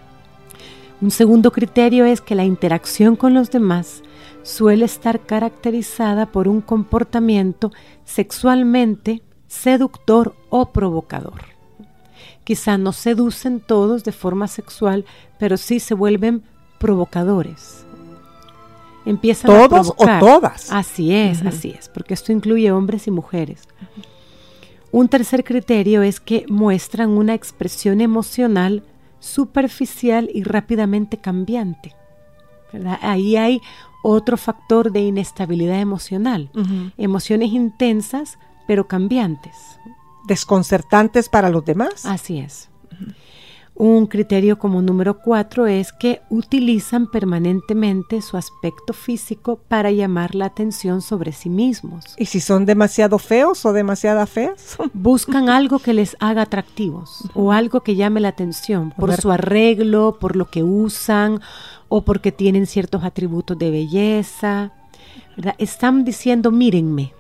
Un 1.01 1.11
segundo 1.11 1.53
criterio 1.53 2.05
es 2.05 2.21
que 2.21 2.35
la 2.35 2.45
interacción 2.45 3.17
con 3.17 3.33
los 3.33 3.51
demás 3.51 4.03
suele 4.49 4.87
estar 4.87 5.21
caracterizada 5.21 6.25
por 6.25 6.49
un 6.49 6.63
comportamiento 6.63 7.71
sexualmente 8.07 9.23
seductor 9.47 10.35
o 10.49 10.73
provocador. 10.73 11.43
Quizá 12.45 12.79
no 12.79 12.93
seducen 12.93 13.61
todos 13.61 14.05
de 14.05 14.13
forma 14.13 14.49
sexual, 14.49 15.05
pero 15.39 15.59
sí 15.59 15.81
se 15.81 15.93
vuelven 15.93 16.43
provocadores. 16.79 17.85
Empiezan 19.05 19.51
¿Todos 19.51 19.91
o 19.91 20.07
todas? 20.19 20.73
Así 20.73 21.15
es, 21.15 21.45
así 21.45 21.75
es, 21.79 21.91
porque 21.91 22.15
esto 22.15 22.33
incluye 22.33 22.73
hombres 22.73 23.07
y 23.07 23.11
mujeres. 23.11 23.69
Un 24.91 25.09
tercer 25.09 25.45
criterio 25.45 26.01
es 26.01 26.21
que 26.21 26.47
muestran 26.49 27.11
una 27.11 27.35
expresión 27.35 28.01
emocional 28.01 28.83
superficial 29.21 30.31
y 30.33 30.43
rápidamente 30.43 31.19
cambiante. 31.19 31.95
Ahí 33.01 33.37
hay 33.37 33.61
otro 34.03 34.37
factor 34.37 34.93
de 34.93 35.01
inestabilidad 35.01 35.81
emocional. 35.81 36.51
Emociones 36.97 37.51
intensas, 37.53 38.39
pero 38.67 38.87
cambiantes. 38.87 39.79
Desconcertantes 40.27 41.29
para 41.29 41.51
los 41.51 41.65
demás. 41.65 42.05
Así 42.05 42.39
es. 42.39 42.69
Un 43.79 44.09
criterio 44.09 44.59
como 44.59 44.83
número 44.83 45.21
cuatro 45.21 45.69
es 45.69 45.93
que 45.93 46.21
utilizan 46.31 47.09
permanentemente 47.09 48.21
su 48.23 48.37
aspecto 48.37 48.93
físico 48.93 49.61
para 49.69 49.93
llamar 49.93 50.35
la 50.35 50.47
atención 50.47 51.01
sobre 51.01 51.31
sí 51.31 51.49
mismos. 51.49 52.05
¿Y 52.17 52.25
si 52.25 52.41
son 52.41 52.67
demasiado 52.67 53.21
feos 53.21 53.65
o 53.65 53.73
demasiado 53.73 54.27
feas? 54.27 54.77
Buscan 54.95 55.49
algo 55.49 55.79
que 55.79 55.95
les 55.95 56.17
haga 56.19 56.43
atractivos 56.43 57.31
o 57.35 57.53
algo 57.53 57.83
que 57.83 57.95
llame 57.95 58.19
la 58.19 58.31
atención 58.31 58.93
por 58.99 59.13
su 59.15 59.31
arreglo, 59.31 60.19
por 60.19 60.35
lo 60.35 60.47
que 60.47 60.65
usan 60.65 61.41
o 61.89 62.03
porque 62.03 62.33
tienen 62.33 62.67
ciertos 62.67 63.05
atributos 63.05 63.59
de 63.59 63.71
belleza. 63.71 64.73
Están 65.59 66.05
diciendo, 66.05 66.51
mírenme. 66.51 67.13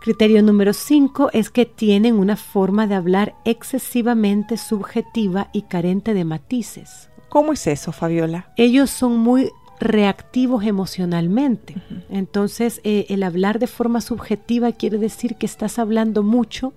Criterio 0.00 0.42
número 0.42 0.72
5 0.72 1.30
es 1.32 1.50
que 1.50 1.66
tienen 1.66 2.18
una 2.18 2.36
forma 2.36 2.86
de 2.86 2.94
hablar 2.94 3.34
excesivamente 3.44 4.56
subjetiva 4.56 5.50
y 5.52 5.62
carente 5.62 6.14
de 6.14 6.24
matices. 6.24 7.10
¿Cómo 7.28 7.52
es 7.52 7.66
eso, 7.66 7.92
Fabiola? 7.92 8.52
Ellos 8.56 8.90
son 8.90 9.18
muy 9.18 9.50
reactivos 9.78 10.64
emocionalmente. 10.64 11.76
Entonces, 12.08 12.80
eh, 12.82 13.06
el 13.10 13.22
hablar 13.22 13.58
de 13.58 13.66
forma 13.66 14.00
subjetiva 14.00 14.72
quiere 14.72 14.98
decir 14.98 15.36
que 15.36 15.46
estás 15.46 15.78
hablando 15.78 16.22
mucho 16.22 16.72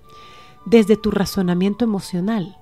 desde 0.66 0.98
tu 0.98 1.10
razonamiento 1.10 1.86
emocional 1.86 2.58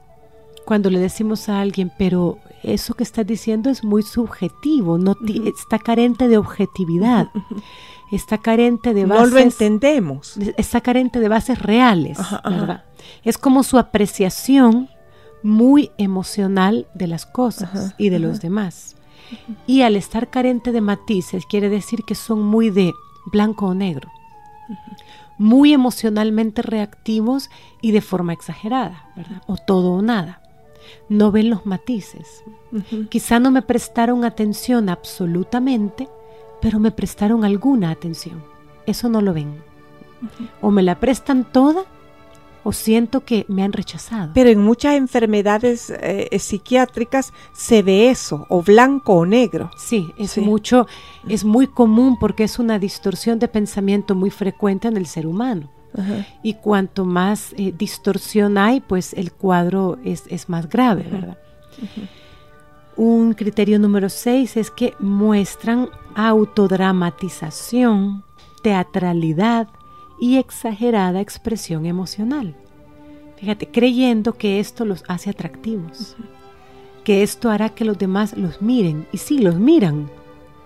cuando 0.65 0.89
le 0.89 0.99
decimos 0.99 1.49
a 1.49 1.59
alguien, 1.59 1.91
pero 1.97 2.37
eso 2.63 2.93
que 2.93 3.03
estás 3.03 3.25
diciendo 3.25 3.69
es 3.69 3.83
muy 3.83 4.03
subjetivo, 4.03 4.97
no 4.97 5.17
está 5.45 5.79
carente 5.79 6.27
de 6.27 6.37
objetividad, 6.37 7.29
está 8.11 8.37
carente 8.37 8.93
de 8.93 9.05
bases. 9.05 9.29
No 9.29 9.35
lo 9.35 9.39
entendemos. 9.39 10.37
Está 10.57 10.81
carente 10.81 11.19
de 11.19 11.29
bases 11.29 11.59
reales, 11.59 12.19
¿verdad? 12.43 12.85
Es 13.23 13.37
como 13.37 13.63
su 13.63 13.77
apreciación 13.77 14.89
muy 15.43 15.91
emocional 15.97 16.87
de 16.93 17.07
las 17.07 17.25
cosas 17.25 17.95
y 17.97 18.09
de 18.09 18.19
los 18.19 18.41
demás. 18.41 18.95
Y 19.65 19.81
al 19.81 19.95
estar 19.95 20.29
carente 20.29 20.71
de 20.71 20.81
matices, 20.81 21.45
quiere 21.45 21.69
decir 21.69 22.03
que 22.03 22.15
son 22.15 22.43
muy 22.43 22.69
de 22.69 22.91
blanco 23.31 23.67
o 23.67 23.73
negro, 23.73 24.09
muy 25.37 25.73
emocionalmente 25.73 26.61
reactivos 26.61 27.49
y 27.81 27.91
de 27.91 28.01
forma 28.01 28.33
exagerada, 28.33 29.09
¿verdad? 29.15 29.41
O 29.47 29.55
todo 29.57 29.93
o 29.93 30.01
nada 30.01 30.40
no 31.09 31.31
ven 31.31 31.49
los 31.49 31.65
matices. 31.65 32.43
Quizá 33.09 33.39
no 33.39 33.51
me 33.51 33.61
prestaron 33.61 34.23
atención 34.25 34.89
absolutamente, 34.89 36.07
pero 36.61 36.79
me 36.79 36.91
prestaron 36.91 37.43
alguna 37.43 37.91
atención. 37.91 38.43
Eso 38.85 39.09
no 39.09 39.21
lo 39.21 39.33
ven. 39.33 39.55
O 40.61 40.71
me 40.71 40.83
la 40.83 40.99
prestan 40.99 41.43
toda 41.51 41.83
o 42.63 42.71
siento 42.71 43.25
que 43.25 43.43
me 43.47 43.63
han 43.63 43.73
rechazado. 43.73 44.31
Pero 44.35 44.49
en 44.51 44.59
muchas 44.59 44.93
enfermedades 44.95 45.89
eh, 45.89 46.29
psiquiátricas 46.37 47.33
se 47.53 47.81
ve 47.81 48.11
eso, 48.11 48.45
o 48.49 48.61
blanco 48.61 49.13
o 49.15 49.25
negro. 49.25 49.71
Sí, 49.77 50.13
es 50.17 50.31
Sí. 50.31 50.41
mucho, 50.41 50.85
es 51.27 51.43
muy 51.43 51.65
común 51.65 52.17
porque 52.19 52.43
es 52.43 52.59
una 52.59 52.77
distorsión 52.77 53.39
de 53.39 53.47
pensamiento 53.47 54.13
muy 54.13 54.29
frecuente 54.29 54.87
en 54.87 54.97
el 54.97 55.07
ser 55.07 55.25
humano. 55.25 55.69
Y 56.41 56.55
cuanto 56.55 57.05
más 57.05 57.53
eh, 57.57 57.73
distorsión 57.77 58.57
hay, 58.57 58.79
pues 58.79 59.13
el 59.13 59.31
cuadro 59.31 59.99
es, 60.03 60.23
es 60.27 60.49
más 60.49 60.69
grave, 60.69 61.05
¿verdad? 61.09 61.37
Un 62.95 63.33
criterio 63.33 63.79
número 63.79 64.09
seis 64.09 64.57
es 64.57 64.71
que 64.71 64.93
muestran 64.99 65.89
autodramatización, 66.15 68.23
teatralidad 68.63 69.67
y 70.19 70.37
exagerada 70.37 71.19
expresión 71.19 71.85
emocional. 71.85 72.55
Fíjate, 73.37 73.67
creyendo 73.67 74.33
que 74.33 74.59
esto 74.59 74.85
los 74.85 75.03
hace 75.07 75.31
atractivos, 75.31 76.15
que 77.03 77.23
esto 77.23 77.49
hará 77.49 77.69
que 77.69 77.85
los 77.85 77.97
demás 77.97 78.37
los 78.37 78.61
miren. 78.61 79.07
Y 79.11 79.17
sí, 79.17 79.39
los 79.39 79.55
miran, 79.55 80.11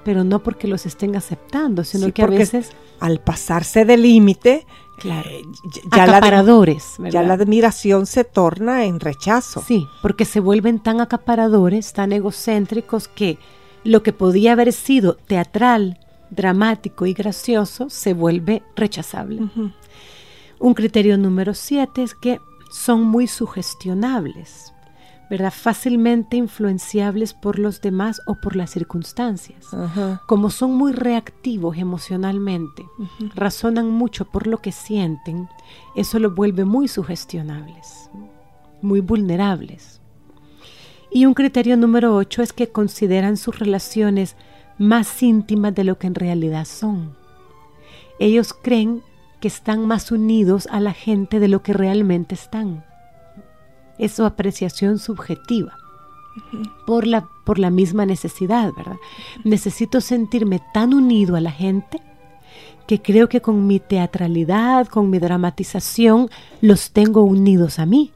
pero 0.04 0.26
no 0.26 0.44
porque 0.44 0.68
los 0.68 0.86
estén 0.86 1.16
aceptando, 1.16 1.86
sino 1.86 2.08
Sí, 2.08 2.12
que 2.12 2.24
a 2.24 2.28
veces, 2.28 2.72
Al 3.00 3.22
pasarse 3.22 3.86
de 3.86 3.96
límite, 3.96 4.68
claro, 4.98 5.30
eh, 5.30 5.44
ya, 5.92 6.06
la, 6.06 6.18
acaparadores, 6.18 6.96
ya 6.98 7.04
¿verdad? 7.04 7.28
la 7.28 7.34
admiración 7.36 8.06
se 8.06 8.24
torna 8.24 8.86
en 8.86 9.00
rechazo. 9.00 9.64
Sí, 9.66 9.88
porque 10.02 10.26
se 10.26 10.40
vuelven 10.40 10.80
tan 10.80 11.02
acaparadores, 11.02 11.94
tan 11.94 12.12
egocéntricos 12.12 13.08
que 13.08 13.38
lo 13.84 14.04
que 14.04 14.14
podía 14.14 14.54
haber 14.54 14.74
sido 14.74 15.16
teatral, 15.16 16.00
dramático 16.30 17.06
y 17.06 17.14
gracioso 17.14 17.90
se 17.90 18.14
vuelve 18.14 18.64
rechazable. 18.76 19.42
Un 20.60 20.74
criterio 20.74 21.18
número 21.18 21.54
siete 21.54 22.04
es 22.04 22.16
que 22.16 22.40
son 22.72 23.04
muy 23.04 23.28
sugestionables, 23.28 24.74
¿verdad? 25.30 25.54
Fácilmente 25.56 26.38
influenciables 26.38 27.34
por 27.34 27.60
los 27.60 27.82
demás 27.82 28.22
o 28.26 28.36
por 28.36 28.56
las 28.56 28.72
circunstancias. 28.72 29.74
Ajá. 29.74 30.22
Como 30.28 30.50
son 30.50 30.76
muy 30.76 30.94
reactivos 30.94 31.78
emocionalmente, 31.78 32.86
razonan 33.34 33.90
mucho 33.90 34.26
por 34.26 34.48
lo 34.48 34.60
que 34.60 34.72
sienten, 34.72 35.50
eso 35.96 36.20
los 36.20 36.36
vuelve 36.36 36.66
muy 36.66 36.88
sugestionables, 36.88 38.10
muy 38.82 39.00
vulnerables. 39.00 40.02
Y 41.12 41.26
un 41.26 41.34
criterio 41.34 41.78
número 41.78 42.16
8 42.16 42.42
es 42.42 42.54
que 42.54 42.70
consideran 42.70 43.38
sus 43.38 43.58
relaciones 43.58 44.36
más 44.78 45.24
íntimas 45.24 45.74
de 45.74 45.86
lo 45.86 45.98
que 45.98 46.08
en 46.08 46.16
realidad 46.16 46.66
son. 46.66 47.16
Ellos 48.20 48.54
creen 48.54 49.02
que 49.40 49.48
están 49.48 49.86
más 49.86 50.12
unidos 50.12 50.68
a 50.72 50.80
la 50.80 50.94
gente 50.94 51.40
de 51.40 51.48
lo 51.48 51.62
que 51.62 51.74
realmente 51.74 52.36
están. 52.36 52.86
Es 53.98 54.14
su 54.14 54.26
apreciación 54.26 55.00
subjetiva 55.00 55.78
por 56.86 57.08
la, 57.08 57.28
por 57.46 57.60
la 57.60 57.70
misma 57.70 58.06
necesidad, 58.06 58.72
¿verdad? 58.76 58.98
Necesito 59.44 60.02
sentirme 60.02 60.62
tan 60.74 60.94
unido 60.94 61.36
a 61.36 61.42
la 61.42 61.52
gente 61.52 62.02
que 62.88 63.02
creo 63.02 63.30
que 63.30 63.42
con 63.42 63.66
mi 63.66 63.80
teatralidad, 63.80 64.88
con 64.88 65.10
mi 65.10 65.20
dramatización, 65.20 66.30
los 66.62 66.92
tengo 66.92 67.24
unidos 67.24 67.80
a 67.80 67.86
mí, 67.86 68.12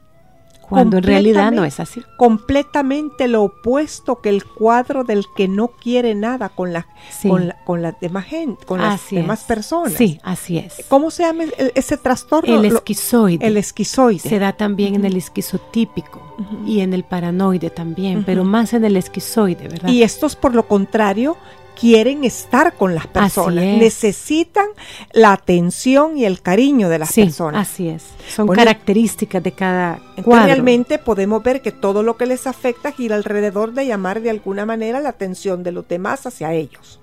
cuando 0.70 0.96
en 0.98 1.02
realidad 1.02 1.52
no 1.52 1.64
es 1.64 1.78
así. 1.80 2.02
Completamente 2.16 3.28
lo 3.28 3.42
opuesto 3.42 4.20
que 4.20 4.28
el 4.30 4.44
cuadro 4.44 5.04
del 5.04 5.26
que 5.36 5.46
no 5.48 5.68
quiere 5.68 6.14
nada 6.14 6.48
con 6.48 6.72
la, 6.72 6.86
Sí. 7.10 7.28
con 7.28 7.48
la, 7.48 7.56
con 7.64 7.82
la 7.82 7.92
demás 8.00 8.24
gente, 8.24 8.64
con 8.64 8.80
las 8.80 8.94
Así 8.94 9.16
demás 9.16 9.40
es. 9.40 9.46
personas. 9.46 9.92
Sí, 9.92 10.18
así 10.22 10.58
es. 10.58 10.84
¿Cómo 10.88 11.10
se 11.10 11.22
llama 11.24 11.44
ese 11.74 11.96
trastorno? 11.96 12.56
El 12.56 12.64
esquizoide. 12.64 13.46
el 13.46 13.56
esquizoide. 13.56 14.18
se 14.20 14.38
da 14.38 14.52
también 14.54 14.94
en 14.94 15.04
el 15.04 15.16
esquizotípico 15.16 16.20
y 16.66 16.80
en 16.80 16.94
el 16.94 17.04
paranoide 17.04 17.68
también, 17.70 18.24
pero 18.24 18.44
más 18.44 18.72
en 18.72 18.84
el 18.84 18.96
esquizoide, 18.96 19.68
¿verdad? 19.68 19.88
Y 19.90 20.02
estos, 20.02 20.36
por 20.36 20.54
lo 20.54 20.66
contrario, 20.66 21.36
quieren 21.80 22.24
estar 22.24 22.74
con 22.74 22.94
las 22.94 23.06
personas. 23.06 23.64
es. 23.64 23.78
Necesitan 23.78 24.66
la 25.12 25.32
atención 25.32 26.18
y 26.18 26.24
el 26.26 26.42
cariño 26.42 26.88
de 26.88 26.98
las 26.98 27.10
sí, 27.10 27.22
personas. 27.24 27.68
así 27.68 27.88
es. 27.88 28.04
Son 28.28 28.46
Bueno, 28.46 28.60
características 28.60 29.42
de 29.42 29.52
cada 29.52 30.00
cuadro. 30.22 30.46
realmente 30.46 30.98
podemos 30.98 31.42
ver 31.42 31.62
que 31.62 31.72
todo 31.72 32.02
lo 32.02 32.16
que 32.16 32.26
les 32.26 32.46
afecta 32.46 32.92
gira 32.92 33.16
alrededor 33.16 33.72
de 33.72 33.86
llamar 33.86 34.20
de 34.20 34.30
alguna 34.30 34.66
manera 34.66 35.00
la 35.00 35.08
atención 35.08 35.62
de 35.62 35.72
los 35.72 35.88
demás 35.88 36.26
hacia 36.26 36.52
ellos. 36.52 37.00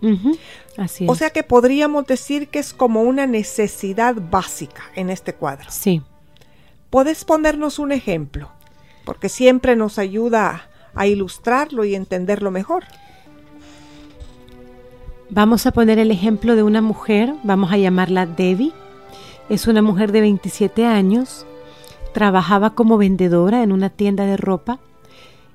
Así 0.78 1.06
es. 1.06 1.10
O 1.10 1.16
sea 1.16 1.32
que 1.32 1.42
podríamos 1.44 2.06
decir 2.06 2.50
que 2.50 2.60
es 2.60 2.74
como 2.74 3.02
una 3.02 3.26
necesidad 3.26 4.16
básica 4.30 4.84
en 4.96 5.10
este 5.10 5.34
cuadro. 5.34 5.70
sí. 5.72 6.02
¿Puedes 6.90 7.26
ponernos 7.26 7.80
un 7.80 7.92
ejemplo? 7.92 8.50
Porque 9.04 9.28
siempre 9.28 9.76
nos 9.76 10.00
ayuda 10.00 10.70
a 10.96 11.06
ilustrarlo 11.06 11.84
y 11.84 11.96
entenderlo 11.96 12.50
mejor. 12.50 12.86
Vamos 15.30 15.66
a 15.66 15.72
poner 15.72 16.00
el 16.00 16.12
ejemplo 16.12 16.56
de 16.56 16.64
una 16.64 16.82
mujer, 16.82 17.34
vamos 17.44 17.72
a 17.72 17.78
llamarla 17.78 18.26
Debbie. 18.26 18.72
Es 19.50 19.68
una 19.68 19.82
mujer 19.82 20.12
de 20.12 20.22
27 20.22 20.86
años, 20.86 21.46
trabajaba 22.14 22.72
como 22.72 22.98
vendedora 22.98 23.64
en 23.64 23.72
una 23.72 23.90
tienda 23.90 24.26
de 24.26 24.38
ropa 24.38 24.80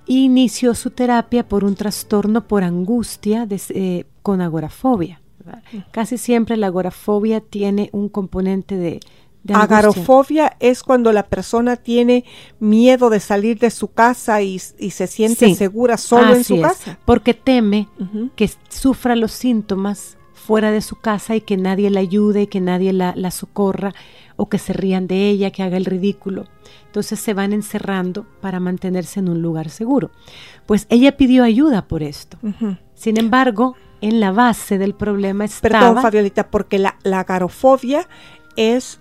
e 0.07 0.15
inició 0.15 0.75
su 0.75 0.91
terapia 0.91 1.49
por 1.49 1.65
un 1.65 1.75
trastorno 1.75 2.43
por 2.47 2.65
angustia 2.65 3.47
de- 3.47 3.61
eh, 3.71 4.05
con 4.23 4.41
agorafobia. 4.41 5.21
¿verdad? 5.39 5.63
Casi 5.91 6.19
siempre 6.19 6.57
la 6.57 6.69
agorafobia 6.69 7.41
tiene 7.41 7.89
un 7.93 8.09
componente 8.09 8.77
de. 8.77 9.01
Agarofobia 9.53 10.57
es 10.61 10.83
cuando 10.83 11.13
la 11.13 11.27
persona 11.27 11.77
tiene 11.77 12.25
miedo 12.61 13.11
de 13.11 13.21
salir 13.21 13.59
de 13.59 13.71
su 13.71 13.89
casa 13.89 14.43
y, 14.43 14.61
y 14.79 14.91
se 14.91 15.07
siente 15.07 15.47
Sí, 15.47 15.55
segura 15.55 15.97
solo 15.97 16.35
en 16.35 16.45
su 16.45 16.57
es, 16.57 16.63
casa. 16.63 16.99
Porque 17.05 17.35
teme 17.35 17.89
que 18.37 18.51
sufra 18.69 19.17
los 19.17 19.33
síntomas 19.33 20.17
fuera 20.33 20.71
de 20.71 20.81
su 20.81 20.97
casa 20.97 21.37
y 21.37 21.41
que 21.41 21.57
nadie 21.57 21.91
la 21.91 22.01
ayude, 22.01 22.49
que 22.49 22.61
nadie 22.61 22.93
la, 22.93 23.15
la 23.17 23.31
socorra 23.31 23.95
o 24.37 24.49
que 24.49 24.59
se 24.59 24.73
rían 24.73 25.07
de 25.07 25.29
ella, 25.29 25.51
que 25.51 25.63
haga 25.63 25.77
el 25.77 25.85
ridículo. 25.85 26.47
Entonces 26.87 27.21
se 27.21 27.35
van 27.35 27.53
encerrando 27.53 28.27
para 28.41 28.61
mantenerse 28.61 29.21
en 29.21 29.29
un 29.29 29.41
lugar 29.43 29.71
seguro. 29.71 30.11
Pues 30.67 30.87
ella 30.89 31.17
pidió 31.17 31.45
ayuda 31.45 31.87
por 31.87 32.03
esto. 32.03 32.39
Sin 32.95 33.19
embargo, 33.19 33.77
en 34.01 34.21
la 34.21 34.33
base 34.33 34.79
del 34.79 34.95
problema 34.95 35.45
estaba... 35.45 35.81
Perdón, 35.81 36.03
Fabiolita, 36.03 36.51
porque 36.51 36.79
la, 36.79 36.99
la 37.03 37.21
agarofobia 37.21 38.09
es 38.57 38.99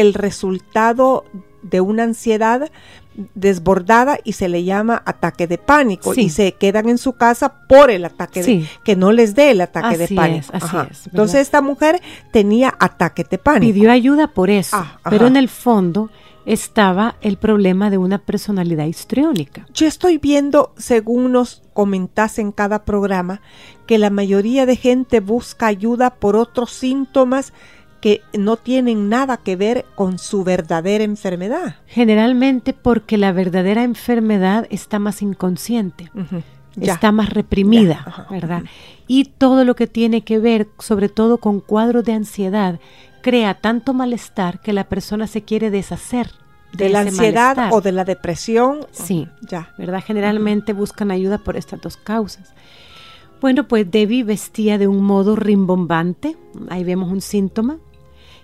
el 0.00 0.14
resultado 0.14 1.24
de 1.62 1.80
una 1.80 2.04
ansiedad 2.04 2.70
desbordada 3.34 4.18
y 4.24 4.32
se 4.34 4.48
le 4.48 4.64
llama 4.64 5.02
ataque 5.06 5.46
de 5.46 5.58
pánico 5.58 6.12
Sí. 6.14 6.22
y 6.22 6.30
se 6.30 6.52
quedan 6.52 6.88
en 6.88 6.98
su 6.98 7.14
casa 7.14 7.66
por 7.66 7.90
el 7.90 8.04
ataque 8.04 8.42
de 8.42 8.66
que 8.84 8.94
no 8.94 9.10
les 9.10 9.34
dé 9.34 9.50
el 9.50 9.60
ataque 9.62 9.96
de 9.96 10.08
pánico. 10.08 10.46
es, 10.54 10.62
así 10.62 10.76
es. 10.90 11.06
Entonces 11.06 11.40
esta 11.40 11.60
mujer 11.62 12.00
tenía 12.32 12.74
ataque 12.78 13.24
de 13.28 13.38
pánico. 13.38 13.72
pidió 13.72 13.90
ayuda 13.90 14.28
por 14.28 14.50
eso, 14.50 14.76
Ah, 14.76 14.98
pero 15.08 15.26
en 15.26 15.36
el 15.36 15.48
fondo 15.48 16.10
estaba 16.44 17.16
el 17.22 17.38
problema 17.38 17.90
de 17.90 17.98
una 17.98 18.18
personalidad 18.18 18.84
histriónica. 18.86 19.66
Yo 19.74 19.86
estoy 19.88 20.18
viendo, 20.18 20.72
según 20.76 21.32
nos 21.32 21.62
comentas 21.72 22.38
en 22.38 22.52
cada 22.52 22.84
programa, 22.84 23.40
que 23.86 23.98
la 23.98 24.10
mayoría 24.10 24.66
de 24.66 24.76
gente 24.76 25.20
busca 25.20 25.66
ayuda 25.66 26.10
por 26.10 26.36
otros 26.36 26.70
síntomas 26.70 27.52
que 28.00 28.22
no 28.32 28.56
tienen 28.56 29.08
nada 29.08 29.36
que 29.38 29.56
ver 29.56 29.84
con 29.94 30.18
su 30.18 30.44
verdadera 30.44 31.04
enfermedad. 31.04 31.76
Generalmente 31.86 32.72
porque 32.72 33.16
la 33.18 33.32
verdadera 33.32 33.82
enfermedad 33.82 34.66
está 34.70 34.98
más 34.98 35.22
inconsciente. 35.22 36.10
Ya. 36.78 36.92
está 36.92 37.10
más 37.10 37.30
reprimida, 37.30 38.04
ajá, 38.04 38.26
¿verdad? 38.30 38.62
Y 39.06 39.24
todo 39.24 39.64
lo 39.64 39.74
que 39.74 39.86
tiene 39.86 40.24
que 40.24 40.38
ver, 40.38 40.68
sobre 40.78 41.08
todo 41.08 41.38
con 41.38 41.60
cuadros 41.60 42.04
de 42.04 42.12
ansiedad, 42.12 42.78
crea 43.22 43.54
tanto 43.54 43.94
malestar 43.94 44.60
que 44.60 44.74
la 44.74 44.84
persona 44.84 45.26
se 45.26 45.40
quiere 45.42 45.70
deshacer 45.70 46.28
de 46.74 46.90
la 46.90 47.00
ansiedad 47.00 47.56
malestar. 47.56 47.72
o 47.72 47.80
de 47.80 47.92
la 47.92 48.04
depresión. 48.04 48.86
Sí. 48.92 49.26
Ya. 49.48 49.72
¿verdad? 49.78 50.02
Generalmente 50.06 50.74
buscan 50.74 51.10
ayuda 51.10 51.38
por 51.38 51.56
estas 51.56 51.80
dos 51.80 51.96
causas. 51.96 52.52
Bueno, 53.40 53.68
pues 53.68 53.90
Debbie 53.90 54.24
vestía 54.24 54.78
de 54.78 54.86
un 54.88 55.02
modo 55.02 55.36
rimbombante, 55.36 56.36
ahí 56.70 56.84
vemos 56.84 57.10
un 57.10 57.20
síntoma, 57.20 57.78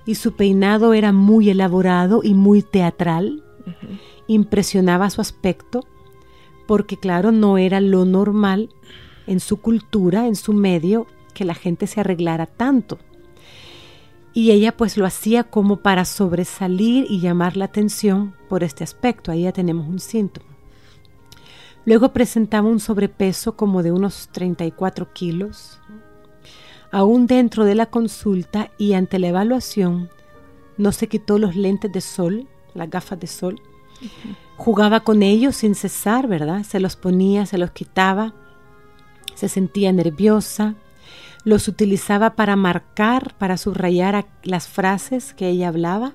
y 0.04 0.16
su 0.16 0.32
peinado 0.32 0.94
era 0.94 1.12
muy 1.12 1.50
elaborado 1.50 2.20
y 2.22 2.34
muy 2.34 2.62
teatral, 2.62 3.44
impresionaba 4.26 5.10
su 5.10 5.20
aspecto, 5.20 5.84
porque 6.66 6.96
claro, 6.96 7.32
no 7.32 7.58
era 7.58 7.80
lo 7.80 8.04
normal 8.04 8.70
en 9.26 9.40
su 9.40 9.58
cultura, 9.58 10.26
en 10.26 10.36
su 10.36 10.52
medio, 10.52 11.06
que 11.34 11.44
la 11.44 11.54
gente 11.54 11.86
se 11.86 12.00
arreglara 12.00 12.46
tanto. 12.46 12.98
Y 14.34 14.50
ella 14.50 14.76
pues 14.76 14.96
lo 14.96 15.04
hacía 15.04 15.44
como 15.44 15.78
para 15.78 16.04
sobresalir 16.04 17.06
y 17.08 17.20
llamar 17.20 17.56
la 17.56 17.66
atención 17.66 18.34
por 18.48 18.64
este 18.64 18.82
aspecto. 18.82 19.30
Ahí 19.30 19.42
ya 19.42 19.52
tenemos 19.52 19.86
un 19.86 20.00
síntoma. 20.00 20.46
Luego 21.84 22.12
presentaba 22.12 22.68
un 22.68 22.80
sobrepeso 22.80 23.56
como 23.56 23.82
de 23.82 23.92
unos 23.92 24.28
34 24.32 25.12
kilos. 25.12 25.80
Aún 26.92 27.26
dentro 27.26 27.64
de 27.64 27.74
la 27.74 27.86
consulta 27.86 28.70
y 28.78 28.92
ante 28.92 29.18
la 29.18 29.28
evaluación, 29.28 30.10
no 30.76 30.92
se 30.92 31.08
quitó 31.08 31.38
los 31.38 31.56
lentes 31.56 31.90
de 31.90 32.00
sol 32.00 32.46
las 32.74 32.90
gafas 32.90 33.18
de 33.20 33.26
sol. 33.26 33.60
Jugaba 34.56 35.00
con 35.00 35.22
ellos 35.22 35.56
sin 35.56 35.74
cesar, 35.74 36.28
¿verdad? 36.28 36.62
Se 36.64 36.80
los 36.80 36.96
ponía, 36.96 37.46
se 37.46 37.58
los 37.58 37.70
quitaba, 37.70 38.34
se 39.34 39.48
sentía 39.48 39.92
nerviosa, 39.92 40.74
los 41.44 41.68
utilizaba 41.68 42.34
para 42.36 42.56
marcar, 42.56 43.34
para 43.38 43.56
subrayar 43.56 44.26
las 44.42 44.68
frases 44.68 45.34
que 45.34 45.48
ella 45.48 45.68
hablaba 45.68 46.12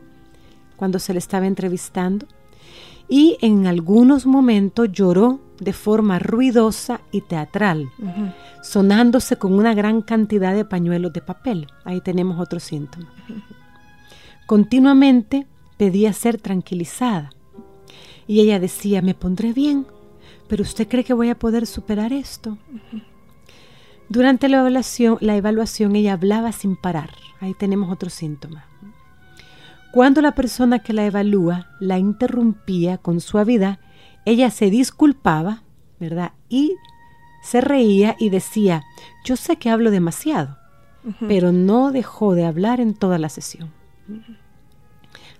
cuando 0.75 0.99
se 0.99 1.13
le 1.13 1.19
estaba 1.19 1.47
entrevistando. 1.47 2.27
Y 3.09 3.37
en 3.41 3.67
algunos 3.67 4.25
momentos 4.25 4.91
lloró 4.91 5.39
de 5.59 5.73
forma 5.73 6.19
ruidosa 6.19 7.01
y 7.11 7.21
teatral, 7.21 7.89
sonándose 8.61 9.37
con 9.37 9.53
una 9.53 9.73
gran 9.73 10.01
cantidad 10.01 10.53
de 10.53 10.65
pañuelos 10.65 11.13
de 11.13 11.21
papel. 11.21 11.67
Ahí 11.83 12.01
tenemos 12.01 12.39
otro 12.39 12.59
síntoma. 12.59 13.11
Continuamente 14.45 15.47
pedía 15.77 16.13
ser 16.13 16.37
tranquilizada 16.37 17.29
y 18.27 18.41
ella 18.41 18.59
decía, 18.59 19.01
me 19.01 19.13
pondré 19.13 19.53
bien, 19.53 19.87
pero 20.47 20.63
¿usted 20.63 20.87
cree 20.87 21.03
que 21.03 21.13
voy 21.13 21.29
a 21.29 21.39
poder 21.39 21.65
superar 21.65 22.13
esto? 22.13 22.57
Durante 24.09 24.47
la 24.47 24.59
evaluación, 24.59 25.17
la 25.21 25.35
evaluación 25.35 25.95
ella 25.95 26.13
hablaba 26.13 26.51
sin 26.51 26.75
parar. 26.77 27.11
Ahí 27.39 27.53
tenemos 27.53 27.91
otro 27.91 28.09
síntoma. 28.09 28.65
Cuando 29.91 30.21
la 30.21 30.33
persona 30.33 30.79
que 30.79 30.93
la 30.93 31.05
evalúa 31.05 31.69
la 31.79 31.97
interrumpía 31.97 32.97
con 32.97 33.19
suavidad, 33.19 33.79
ella 34.25 34.51
se 34.51 34.69
disculpaba, 34.69 35.63
¿verdad? 35.99 36.33
Y 36.49 36.75
se 37.47 37.61
reía 37.61 38.17
y 38.19 38.29
decía, 38.29 38.83
yo 39.23 39.37
sé 39.37 39.55
que 39.55 39.69
hablo 39.69 39.89
demasiado, 39.89 40.57
pero 41.27 41.53
no 41.53 41.93
dejó 41.93 42.35
de 42.35 42.45
hablar 42.45 42.81
en 42.81 42.93
toda 42.93 43.17
la 43.17 43.29
sesión. 43.29 43.71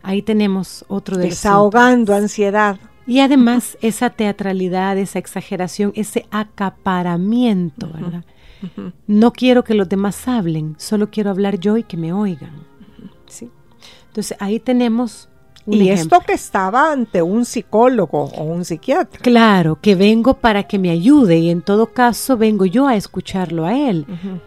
Ahí 0.01 0.21
tenemos 0.21 0.85
otro 0.87 1.17
de 1.17 1.25
Desahogando 1.25 2.15
ansiedad. 2.15 2.79
Y 3.05 3.19
además 3.19 3.77
esa 3.81 4.09
teatralidad, 4.09 4.97
esa 4.97 5.19
exageración, 5.19 5.91
ese 5.95 6.25
acaparamiento, 6.31 7.91
¿verdad? 7.91 8.23
No 9.05 9.33
quiero 9.33 9.65
que 9.65 9.73
los 9.73 9.89
demás 9.89 10.27
hablen, 10.29 10.75
solo 10.77 11.11
quiero 11.11 11.29
hablar 11.29 11.59
yo 11.59 11.75
y 11.75 11.83
que 11.83 11.97
me 11.97 12.13
oigan. 12.13 12.65
¿sí? 13.27 13.51
Entonces 14.07 14.37
ahí 14.39 14.59
tenemos... 14.59 15.29
Un 15.67 15.73
y 15.73 15.89
esto 15.89 16.21
que 16.25 16.31
estaba 16.31 16.93
ante 16.93 17.21
un 17.21 17.43
psicólogo 17.43 18.31
o 18.37 18.43
un 18.43 18.63
psiquiatra. 18.63 19.19
Claro, 19.21 19.77
que 19.81 19.95
vengo 19.95 20.35
para 20.35 20.63
que 20.63 20.79
me 20.79 20.89
ayude 20.89 21.39
y 21.39 21.49
en 21.49 21.61
todo 21.61 21.87
caso 21.87 22.37
vengo 22.37 22.65
yo 22.65 22.87
a 22.87 22.95
escucharlo 22.95 23.65
a 23.65 23.77
él. 23.77 24.05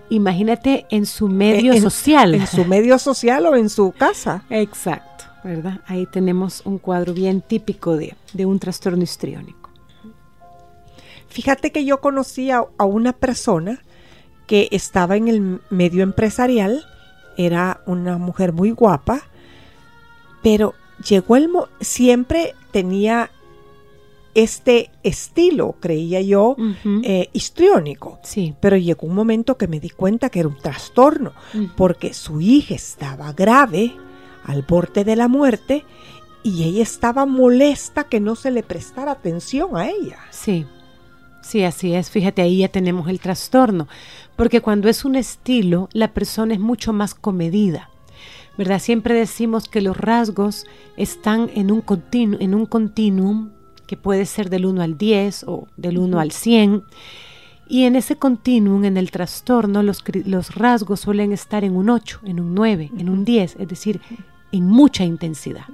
Imagínate 0.08 0.86
en 0.88 1.04
su 1.04 1.28
medio 1.28 1.78
social. 1.78 2.34
En 2.34 2.46
su 2.46 2.64
medio 2.64 2.98
social 2.98 3.44
o 3.44 3.54
en 3.54 3.68
su 3.68 3.92
casa. 3.92 4.44
Exacto, 4.50 5.24
¿verdad? 5.44 5.82
Ahí 5.86 6.06
tenemos 6.10 6.62
un 6.64 6.78
cuadro 6.78 7.12
bien 7.12 7.42
típico 7.42 7.98
de, 7.98 8.16
de 8.32 8.46
un 8.46 8.58
trastorno 8.58 9.02
histriónico. 9.02 9.68
Fíjate 11.28 11.70
que 11.70 11.84
yo 11.84 12.00
conocí 12.00 12.50
a, 12.50 12.64
a 12.78 12.84
una 12.86 13.12
persona 13.12 13.84
que 14.46 14.68
estaba 14.72 15.16
en 15.16 15.28
el 15.28 15.60
medio 15.68 16.02
empresarial, 16.02 16.82
era 17.36 17.82
una 17.84 18.16
mujer 18.16 18.54
muy 18.54 18.70
guapa, 18.70 19.20
pero 20.42 20.74
llegó 21.06 21.36
el 21.36 21.50
siempre 21.80 22.54
tenía 22.70 23.30
este 24.34 24.90
estilo, 25.02 25.76
creía 25.80 26.20
yo, 26.20 26.56
eh, 27.02 27.28
histriónico. 27.32 28.18
Sí. 28.22 28.54
Pero 28.60 28.76
llegó 28.76 29.06
un 29.06 29.14
momento 29.14 29.56
que 29.56 29.68
me 29.68 29.80
di 29.80 29.90
cuenta 29.90 30.30
que 30.30 30.40
era 30.40 30.48
un 30.48 30.58
trastorno, 30.58 31.32
porque 31.76 32.14
su 32.14 32.40
hija 32.40 32.74
estaba 32.74 33.32
grave, 33.32 33.92
al 34.44 34.62
borde 34.62 35.04
de 35.04 35.16
la 35.16 35.28
muerte, 35.28 35.84
y 36.42 36.64
ella 36.64 36.82
estaba 36.82 37.26
molesta 37.26 38.04
que 38.04 38.20
no 38.20 38.34
se 38.34 38.50
le 38.50 38.62
prestara 38.62 39.12
atención 39.12 39.76
a 39.76 39.90
ella. 39.90 40.18
Sí, 40.30 40.64
sí, 41.42 41.64
así 41.64 41.94
es. 41.94 42.10
Fíjate, 42.10 42.42
ahí 42.42 42.58
ya 42.58 42.68
tenemos 42.68 43.08
el 43.08 43.20
trastorno. 43.20 43.88
Porque 44.36 44.62
cuando 44.62 44.88
es 44.88 45.04
un 45.04 45.16
estilo, 45.16 45.88
la 45.92 46.14
persona 46.14 46.54
es 46.54 46.60
mucho 46.60 46.92
más 46.92 47.14
comedida. 47.14 47.89
¿Verdad? 48.60 48.78
Siempre 48.78 49.14
decimos 49.14 49.70
que 49.70 49.80
los 49.80 49.96
rasgos 49.96 50.66
están 50.98 51.50
en 51.54 51.70
un, 51.70 51.82
en 52.12 52.54
un 52.54 52.66
continuum 52.66 53.52
que 53.86 53.96
puede 53.96 54.26
ser 54.26 54.50
del 54.50 54.66
1 54.66 54.82
al 54.82 54.98
10 54.98 55.44
o 55.48 55.66
del 55.78 55.96
1 55.96 56.20
al 56.20 56.30
100. 56.30 56.84
Y 57.70 57.84
en 57.84 57.96
ese 57.96 58.16
continuum, 58.16 58.84
en 58.84 58.98
el 58.98 59.10
trastorno, 59.10 59.82
los, 59.82 60.04
los, 60.26 60.54
rasgos 60.54 61.00
suelen 61.00 61.32
estar 61.32 61.64
en 61.64 61.74
un 61.74 61.88
8, 61.88 62.20
en 62.24 62.38
un 62.38 62.54
9, 62.54 62.90
en 62.98 63.08
un 63.08 63.24
10, 63.24 63.56
es 63.58 63.66
decir, 63.66 64.02
en 64.52 64.66
mucha 64.66 65.04
intensidad. 65.04 65.64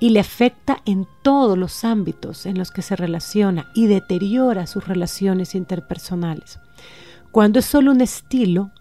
Y 0.00 0.10
le 0.10 0.18
afecta 0.18 0.82
en 0.86 1.06
todos 1.22 1.56
los 1.56 1.84
ámbitos 1.84 2.44
en 2.44 2.58
los 2.58 2.72
que 2.72 2.82
se 2.82 2.96
relaciona 2.96 3.70
y 3.72 3.86
deteriora 3.86 4.66
sus 4.66 4.88
relaciones 4.88 5.54
interpersonales. 5.54 6.58
Cuando 7.30 7.60
es 7.60 7.66
solo 7.66 7.92
un 7.92 8.00
estilo, 8.00 8.72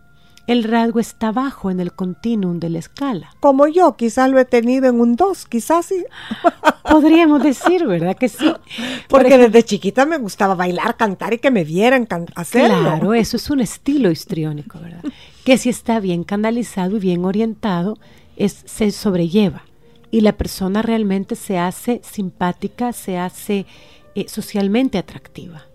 el 0.50 0.64
rasgo 0.64 1.00
está 1.00 1.32
bajo 1.32 1.70
en 1.70 1.80
el 1.80 1.94
continuum 1.94 2.60
de 2.60 2.72
la 2.72 2.80
escala. 2.80 3.36
Como 3.40 3.68
yo, 3.68 3.96
quizás 3.96 4.32
lo 4.32 4.40
he 4.40 4.46
tenido 4.46 4.90
en 4.90 5.00
un 5.00 5.16
2, 5.16 5.46
quizás 5.46 5.86
sí. 5.86 6.04
Podríamos 6.90 7.44
decir, 7.44 7.86
¿verdad? 7.86 8.18
Que 8.18 8.30
sí. 8.30 8.52
Porque 9.08 9.38
desde 9.38 9.62
chiquita 9.62 10.08
me 10.08 10.18
gustaba 10.18 10.56
bailar, 10.56 10.98
cantar 10.98 11.34
y 11.34 11.38
que 11.38 11.52
me 11.52 11.64
vieran 11.64 12.08
hacerlo. 12.34 12.80
Claro, 12.80 13.14
eso 13.14 13.38
es 13.38 13.48
un 13.52 13.60
estilo 13.60 14.10
histriónico, 14.10 14.80
¿verdad? 14.80 15.04
Que 15.46 15.60
si 15.60 15.70
está 15.70 16.00
bien 16.00 16.24
canalizado 16.24 16.98
y 16.98 17.00
bien 17.00 17.26
orientado, 17.26 18.00
es, 18.36 18.64
se 18.66 18.90
sobrelleva. 18.90 19.66
Y 20.10 20.22
la 20.22 20.34
persona 20.34 20.82
realmente 20.82 21.36
se 21.36 21.60
hace 21.60 22.02
simpática, 22.04 22.92
se 22.92 23.20
hace 23.20 23.68
eh, 24.16 24.26
socialmente 24.28 24.98
atractiva. 24.98 25.69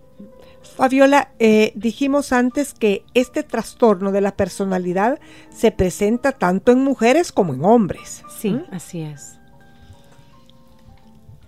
Fabiola, 0.65 1.31
eh, 1.39 1.73
dijimos 1.75 2.33
antes 2.33 2.75
que 2.75 3.05
este 3.15 3.43
trastorno 3.43 4.11
de 4.13 4.21
la 4.21 4.37
personalidad 4.37 5.21
se 5.51 5.71
presenta 5.71 6.33
tanto 6.33 6.73
en 6.73 6.83
mujeres 6.83 7.33
como 7.33 7.55
en 7.55 7.65
hombres. 7.65 8.25
Sí, 8.39 8.51
¿Mm? 8.51 8.65
así 8.73 9.03
es. 9.03 9.39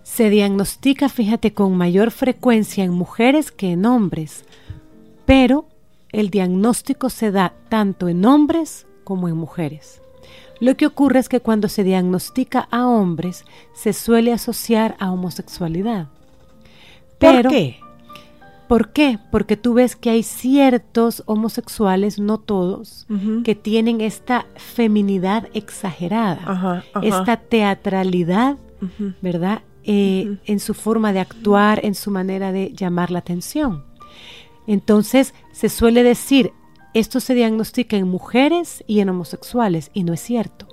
Se 0.03 0.29
diagnostica, 0.29 1.09
fíjate, 1.09 1.53
con 1.53 1.75
mayor 1.75 2.11
frecuencia 2.11 2.83
en 2.83 2.91
mujeres 2.91 3.51
que 3.51 3.71
en 3.71 3.85
hombres, 3.85 4.45
pero 5.25 5.67
el 6.11 6.29
diagnóstico 6.29 7.09
se 7.09 7.31
da 7.31 7.53
tanto 7.69 8.07
en 8.07 8.25
hombres 8.25 8.87
como 9.03 9.27
en 9.27 9.35
mujeres. 9.35 10.01
Lo 10.59 10.75
que 10.75 10.87
ocurre 10.87 11.19
es 11.19 11.29
que 11.29 11.39
cuando 11.39 11.67
se 11.67 11.83
diagnostica 11.83 12.67
a 12.71 12.87
hombres 12.87 13.45
se 13.73 13.93
suele 13.93 14.33
asociar 14.33 14.95
a 14.99 15.11
homosexualidad. 15.11 16.07
¿Por 17.19 17.47
qué? 17.49 17.79
¿Por 18.67 18.91
qué? 18.91 19.17
Porque 19.31 19.55
tú 19.55 19.73
ves 19.75 19.95
que 19.95 20.09
hay 20.09 20.23
ciertos 20.23 21.23
homosexuales, 21.25 22.19
no 22.19 22.37
todos, 22.37 23.07
que 23.45 23.55
tienen 23.55 24.01
esta 24.01 24.45
feminidad 24.55 25.47
exagerada, 25.53 26.83
esta 27.01 27.37
teatralidad, 27.37 28.57
¿verdad? 29.21 29.61
Eh, 29.83 30.37
en 30.45 30.59
su 30.59 30.73
forma 30.73 31.13
de 31.13 31.21
actuar, 31.21 31.79
en 31.85 31.95
su 31.95 32.11
manera 32.11 32.51
de 32.51 32.73
llamar 32.73 33.09
la 33.09 33.19
atención. 33.19 33.85
Entonces 34.67 35.33
se 35.53 35.69
suele 35.69 36.03
decir, 36.03 36.51
esto 36.93 37.21
se 37.21 37.35
diagnostica 37.35 37.95
en 37.95 38.07
mujeres 38.09 38.83
y 38.85 38.99
en 38.99 39.07
homosexuales, 39.07 39.91
y 39.93 40.03
no 40.03 40.11
es 40.11 40.19
cierto. 40.19 40.67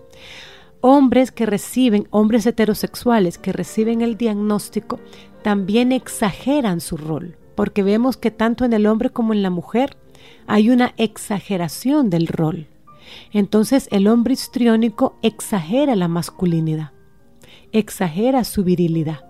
Hombres 0.80 1.30
que 1.30 1.46
reciben, 1.46 2.08
hombres 2.10 2.44
heterosexuales 2.44 3.38
que 3.38 3.52
reciben 3.52 4.02
el 4.02 4.16
diagnóstico, 4.16 4.98
también 5.42 5.92
exageran 5.92 6.80
su 6.80 6.96
rol 6.96 7.36
porque 7.54 7.82
vemos 7.82 8.16
que 8.16 8.30
tanto 8.30 8.64
en 8.64 8.72
el 8.72 8.86
hombre 8.86 9.10
como 9.10 9.32
en 9.32 9.42
la 9.42 9.50
mujer 9.50 9.96
hay 10.46 10.70
una 10.70 10.94
exageración 10.96 12.10
del 12.10 12.26
rol. 12.26 12.68
Entonces 13.32 13.88
el 13.90 14.06
hombre 14.06 14.34
histriónico 14.34 15.18
exagera 15.22 15.94
la 15.94 16.08
masculinidad, 16.08 16.92
exagera 17.72 18.44
su 18.44 18.64
virilidad, 18.64 19.24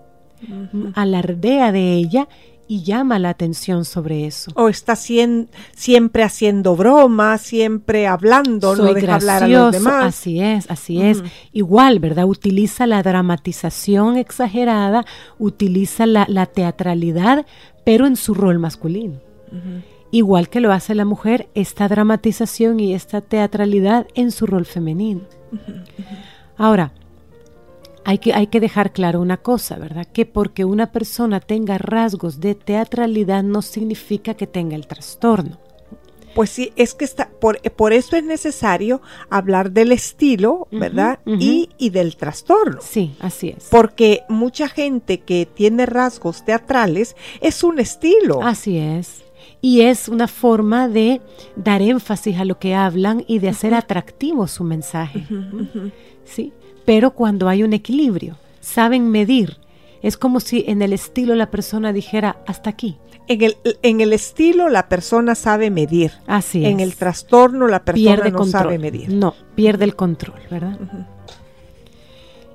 alardea 0.93 1.71
de 1.71 1.93
ella 1.93 2.27
y 2.67 2.83
llama 2.83 3.19
la 3.19 3.29
atención 3.29 3.85
sobre 3.85 4.25
eso. 4.25 4.51
O 4.55 4.69
está 4.69 4.95
siempre 4.95 6.23
haciendo 6.23 6.75
bromas, 6.75 7.41
siempre 7.41 8.07
hablando, 8.07 8.75
no 8.75 8.93
deja 8.93 9.15
hablar 9.15 9.43
a 9.43 9.47
los 9.47 9.71
demás. 9.71 10.05
Así 10.05 10.39
es, 10.39 10.69
así 10.69 11.01
es. 11.01 11.23
Igual, 11.51 11.99
¿verdad? 11.99 12.25
Utiliza 12.25 12.87
la 12.87 13.03
dramatización 13.03 14.17
exagerada, 14.17 15.05
utiliza 15.37 16.05
la, 16.05 16.45
teatralidad, 16.45 17.45
pero 17.83 18.07
en 18.07 18.15
su 18.15 18.33
rol 18.33 18.59
masculino. 18.59 19.19
Igual 20.11 20.49
que 20.49 20.59
lo 20.59 20.71
hace 20.71 20.95
la 20.95 21.05
mujer, 21.05 21.49
esta 21.55 21.87
dramatización 21.87 22.79
y 22.79 22.93
esta 22.93 23.21
teatralidad 23.21 24.07
en 24.15 24.31
su 24.31 24.45
rol 24.45 24.65
femenino. 24.65 25.21
Ahora, 26.57 26.93
hay 28.05 28.19
que, 28.19 28.33
hay 28.33 28.47
que 28.47 28.59
dejar 28.59 28.93
claro 28.93 29.19
una 29.19 29.37
cosa, 29.37 29.77
¿verdad? 29.77 30.07
Que 30.11 30.25
porque 30.25 30.63
una 30.63 30.91
persona 30.91 31.39
tenga 31.39 31.77
rasgos 31.79 32.39
de 32.39 32.53
teatralidad 32.53 33.43
no 33.43 33.61
significa 33.63 34.35
que 34.35 34.45
tenga 34.47 34.75
el 34.75 34.87
trastorno. 34.87 35.57
Pues 36.35 36.49
sí, 36.49 36.71
es 36.75 36.93
que 36.93 37.05
está, 37.05 37.29
por, 37.29 37.59
por 37.71 37.93
eso 37.93 38.17
es 38.17 38.23
necesario 38.23 39.01
hablar 39.29 39.71
del 39.71 39.91
estilo, 39.93 40.67
¿verdad? 40.69 41.19
y, 41.25 41.69
y 41.77 41.89
del 41.91 42.17
trastorno. 42.17 42.79
Sí, 42.81 43.15
así 43.21 43.55
es. 43.57 43.69
Porque 43.71 44.23
mucha 44.27 44.67
gente 44.67 45.21
que 45.21 45.47
tiene 45.51 45.85
rasgos 45.85 46.43
teatrales 46.43 47.15
es 47.39 47.63
un 47.63 47.79
estilo. 47.79 48.43
Así 48.43 48.77
es. 48.77 49.23
Y 49.61 49.81
es 49.81 50.09
una 50.09 50.27
forma 50.27 50.89
de 50.89 51.21
dar 51.55 51.81
énfasis 51.81 52.37
a 52.37 52.45
lo 52.45 52.59
que 52.59 52.75
hablan 52.75 53.23
y 53.27 53.39
de 53.39 53.49
hacer 53.49 53.73
atractivo 53.73 54.45
su 54.47 54.65
mensaje. 54.65 55.25
¿Sí? 56.25 56.51
Pero 56.85 57.11
cuando 57.11 57.49
hay 57.49 57.63
un 57.63 57.73
equilibrio, 57.73 58.37
saben 58.61 59.09
medir. 59.09 59.57
Es 60.01 60.17
como 60.17 60.39
si 60.39 60.63
en 60.67 60.81
el 60.81 60.93
estilo 60.93 61.35
la 61.35 61.49
persona 61.49 61.91
dijera 61.91 62.37
hasta 62.45 62.69
aquí. 62.69 62.97
En 63.27 63.41
el, 63.41 63.57
en 63.81 64.01
el 64.01 64.13
estilo 64.13 64.69
la 64.69 64.87
persona 64.87 65.33
sabe 65.33 65.71
medir. 65.71 66.11
Así 66.27 66.63
es. 66.63 66.71
En 66.71 66.79
el 66.79 66.95
trastorno 66.95 67.67
la 67.67 67.83
persona 67.83 68.15
pierde 68.15 68.31
no 68.31 68.37
control. 68.37 68.61
sabe 68.63 68.77
medir. 68.77 69.09
No, 69.09 69.33
pierde 69.55 69.85
el 69.85 69.95
control, 69.95 70.39
¿verdad? 70.51 70.77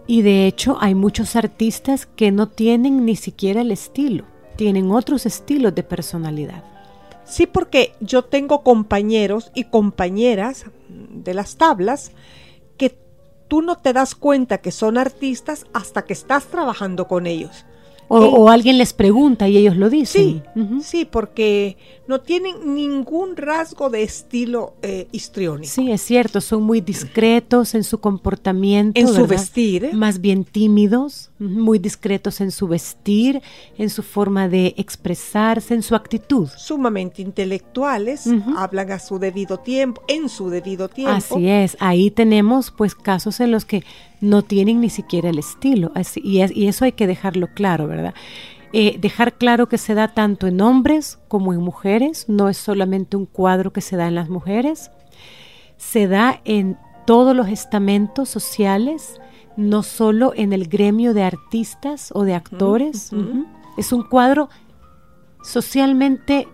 Y 0.06 0.22
de 0.22 0.46
hecho 0.46 0.78
hay 0.80 0.94
muchos 0.94 1.34
artistas 1.34 2.06
que 2.06 2.30
no 2.30 2.48
tienen 2.48 3.04
ni 3.04 3.16
siquiera 3.16 3.62
el 3.62 3.72
estilo, 3.72 4.24
tienen 4.56 4.90
otros 4.90 5.26
estilos 5.26 5.74
de 5.74 5.82
personalidad. 5.82 6.64
Sí, 7.24 7.46
porque 7.46 7.92
yo 8.00 8.22
tengo 8.22 8.62
compañeros 8.62 9.52
y 9.54 9.64
compañeras 9.64 10.66
de 10.88 11.34
las 11.34 11.56
tablas 11.56 12.10
tú 13.50 13.60
no 13.62 13.76
te 13.76 13.92
das 13.92 14.14
cuenta 14.14 14.58
que 14.58 14.70
son 14.70 14.96
artistas 14.96 15.66
hasta 15.74 16.02
que 16.06 16.12
estás 16.14 16.46
trabajando 16.46 17.06
con 17.08 17.26
ellos. 17.26 17.66
O, 18.12 18.18
o 18.18 18.48
alguien 18.48 18.76
les 18.78 18.92
pregunta 18.92 19.48
y 19.48 19.56
ellos 19.56 19.76
lo 19.76 19.88
Sí, 19.90 19.96
dicen. 19.98 20.42
Ujú. 20.56 20.80
sí, 20.82 21.04
porque 21.04 21.76
no 22.08 22.20
tienen 22.20 22.74
ningún 22.74 23.36
rasgo 23.36 23.88
de 23.90 24.02
estilo 24.02 24.74
eh, 24.82 25.06
histriónico. 25.12 25.72
Sí, 25.72 25.92
es 25.92 26.00
cierto, 26.00 26.40
son 26.40 26.62
muy 26.64 26.80
discretos 26.80 27.74
en 27.74 27.84
su 27.84 27.98
comportamiento. 27.98 28.98
En 29.00 29.06
su 29.08 29.26
vestir. 29.26 29.84
¿eh? 29.84 29.90
Más 29.92 30.20
bien 30.20 30.44
tímidos, 30.44 31.29
muy 31.40 31.78
discretos 31.78 32.40
en 32.42 32.50
su 32.50 32.68
vestir, 32.68 33.40
en 33.78 33.88
su 33.88 34.02
forma 34.02 34.46
de 34.48 34.74
expresarse, 34.76 35.72
en 35.74 35.82
su 35.82 35.94
actitud. 35.94 36.48
Sumamente 36.54 37.22
intelectuales, 37.22 38.28
hablan 38.56 38.92
a 38.92 38.98
su 38.98 39.18
debido 39.18 39.56
tiempo, 39.58 40.02
en 40.06 40.28
su 40.28 40.50
debido 40.50 40.88
tiempo. 40.88 41.14
Así 41.16 41.48
es, 41.48 41.76
ahí 41.80 42.10
tenemos 42.10 42.70
pues 42.70 42.94
casos 42.94 43.40
en 43.40 43.50
los 43.50 43.64
que 43.64 43.82
no 44.20 44.42
tienen 44.42 44.80
ni 44.80 44.90
siquiera 44.90 45.30
el 45.30 45.38
estilo, 45.38 45.90
así- 45.94 46.20
y, 46.22 46.42
es- 46.42 46.54
y 46.54 46.66
eso 46.68 46.84
hay 46.84 46.92
que 46.92 47.06
dejarlo 47.06 47.48
claro, 47.54 47.86
¿verdad? 47.86 48.12
Eh, 48.72 48.98
dejar 49.00 49.32
claro 49.38 49.66
que 49.68 49.78
se 49.78 49.94
da 49.94 50.08
tanto 50.14 50.46
en 50.46 50.60
hombres 50.60 51.18
como 51.26 51.52
en 51.54 51.60
mujeres, 51.60 52.26
no 52.28 52.48
es 52.50 52.58
solamente 52.58 53.16
un 53.16 53.24
cuadro 53.26 53.72
que 53.72 53.80
se 53.80 53.96
da 53.96 54.06
en 54.06 54.14
las 54.14 54.28
mujeres, 54.28 54.90
se 55.78 56.06
da 56.06 56.40
en 56.44 56.76
todos 57.06 57.34
los 57.34 57.48
estamentos 57.48 58.28
sociales, 58.28 59.20
no 59.60 59.82
solo 59.82 60.32
en 60.34 60.52
el 60.52 60.68
gremio 60.68 61.12
de 61.12 61.22
artistas 61.22 62.10
o 62.14 62.24
de 62.24 62.34
actores, 62.34 63.10
es 63.76 63.92
un 63.92 64.02
cuadro 64.02 64.48
socialmente 65.42 66.48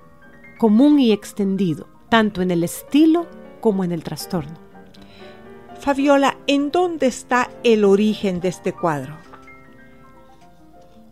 común 0.58 0.98
y 0.98 1.12
extendido, 1.12 1.86
tanto 2.08 2.42
en 2.42 2.50
el 2.50 2.64
estilo 2.64 3.26
como 3.60 3.84
en 3.84 3.92
el 3.92 4.02
trastorno. 4.02 4.58
Fabiola, 5.78 6.36
¿en 6.48 6.72
dónde 6.72 7.06
está 7.06 7.48
el 7.62 7.84
origen 7.84 8.40
de 8.40 8.48
este 8.48 8.72
cuadro? 8.72 9.16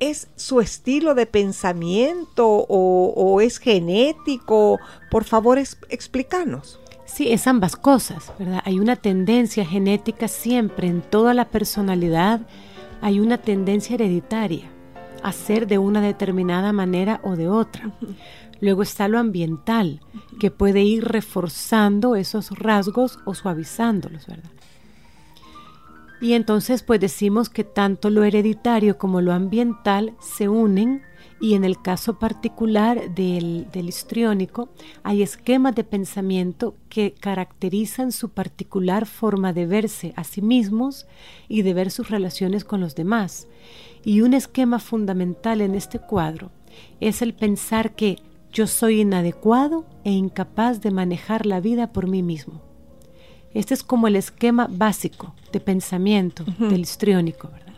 ¿Es 0.01 0.29
su 0.35 0.61
estilo 0.61 1.15
de 1.15 1.27
pensamiento 1.27 2.49
o, 2.49 3.13
o 3.15 3.41
es 3.41 3.59
genético? 3.59 4.81
Por 5.13 5.23
favor, 5.23 5.59
explícanos. 5.59 6.81
Sí, 7.15 7.31
es 7.31 7.47
ambas 7.47 7.77
cosas, 7.77 8.33
¿verdad? 8.41 8.61
Hay 8.65 8.81
una 8.81 8.97
tendencia 8.97 9.65
genética 9.65 10.27
siempre 10.27 10.89
en 10.89 11.01
toda 11.01 11.33
la 11.33 11.45
personalidad, 11.45 12.41
hay 13.01 13.21
una 13.21 13.39
tendencia 13.39 13.95
hereditaria 13.95 14.69
a 15.23 15.31
ser 15.31 15.69
de 15.69 15.79
una 15.79 16.01
determinada 16.01 16.73
manera 16.73 17.21
o 17.23 17.37
de 17.37 17.49
otra. 17.49 17.93
Luego 18.61 18.83
está 18.83 19.07
lo 19.07 19.21
ambiental, 19.21 20.01
que 20.41 20.51
puede 20.51 20.83
ir 20.83 21.05
reforzando 21.05 22.17
esos 22.17 22.51
rasgos 22.51 23.21
o 23.25 23.37
suavizándolos, 23.37 24.27
¿verdad? 24.27 24.51
Y 26.21 26.33
entonces 26.33 26.83
pues 26.83 26.99
decimos 26.99 27.49
que 27.49 27.63
tanto 27.63 28.11
lo 28.11 28.25
hereditario 28.25 28.99
como 28.99 29.21
lo 29.21 29.33
ambiental 29.33 30.15
se 30.21 30.49
unen 30.49 31.03
y 31.45 31.53
en 31.53 31.63
el 31.63 31.79
caso 31.79 32.19
particular 32.19 33.15
del, 33.15 33.67
del 33.71 33.91
histriónico 33.91 34.71
hay 35.03 35.23
esquemas 35.23 35.75
de 35.75 35.85
pensamiento 35.85 36.75
que 36.89 37.13
caracterizan 37.13 38.13
su 38.13 38.31
particular 38.31 39.05
forma 39.05 39.53
de 39.53 39.67
verse 39.67 40.15
a 40.17 40.25
sí 40.25 40.41
mismos 40.41 41.07
y 41.47 41.61
de 41.61 41.75
ver 41.75 41.91
sus 41.91 42.09
relaciones 42.09 42.65
con 42.65 42.81
los 42.81 42.95
demás. 42.95 43.47
Y 44.07 44.23
un 44.23 44.33
esquema 44.33 44.79
fundamental 44.79 45.61
en 45.61 45.75
este 45.75 45.99
cuadro 45.99 46.51
es 47.01 47.21
el 47.21 47.35
pensar 47.35 47.95
que 47.95 48.21
yo 48.51 48.67
soy 48.67 49.03
inadecuado 49.03 49.85
e 50.03 50.13
incapaz 50.13 50.81
de 50.81 50.93
manejar 50.93 51.45
la 51.45 51.61
vida 51.61 51.93
por 51.93 52.09
mí 52.09 52.23
mismo. 52.23 52.63
Este 53.53 53.75
es 53.75 53.83
como 53.83 54.09
el 54.09 54.17
esquema 54.17 54.67
básico 54.71 55.35
de 55.53 55.61
pensamiento 55.61 56.47
del 56.59 56.81
histriónico, 56.81 57.51
¿verdad? 57.51 57.75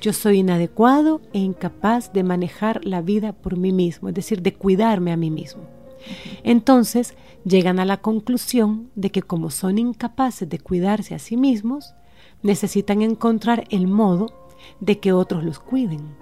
Yo 0.00 0.14
soy 0.14 0.38
inadecuado 0.38 1.20
e 1.34 1.38
incapaz 1.38 2.12
de 2.12 2.22
manejar 2.22 2.84
la 2.84 3.02
vida 3.02 3.34
por 3.34 3.58
mí 3.58 3.70
mismo, 3.70 4.08
es 4.08 4.14
decir, 4.14 4.40
de 4.40 4.54
cuidarme 4.54 5.12
a 5.12 5.16
mí 5.16 5.30
mismo. 5.30 5.62
Entonces 6.42 7.14
llegan 7.44 7.78
a 7.78 7.84
la 7.84 7.98
conclusión 7.98 8.90
de 8.94 9.10
que 9.10 9.22
como 9.22 9.50
son 9.50 9.78
incapaces 9.78 10.48
de 10.48 10.58
cuidarse 10.58 11.14
a 11.14 11.18
sí 11.18 11.36
mismos, 11.36 11.94
necesitan 12.42 13.02
encontrar 13.02 13.64
el 13.68 13.86
modo 13.86 14.48
de 14.80 14.98
que 14.98 15.12
otros 15.12 15.44
los 15.44 15.58
cuiden. 15.58 16.16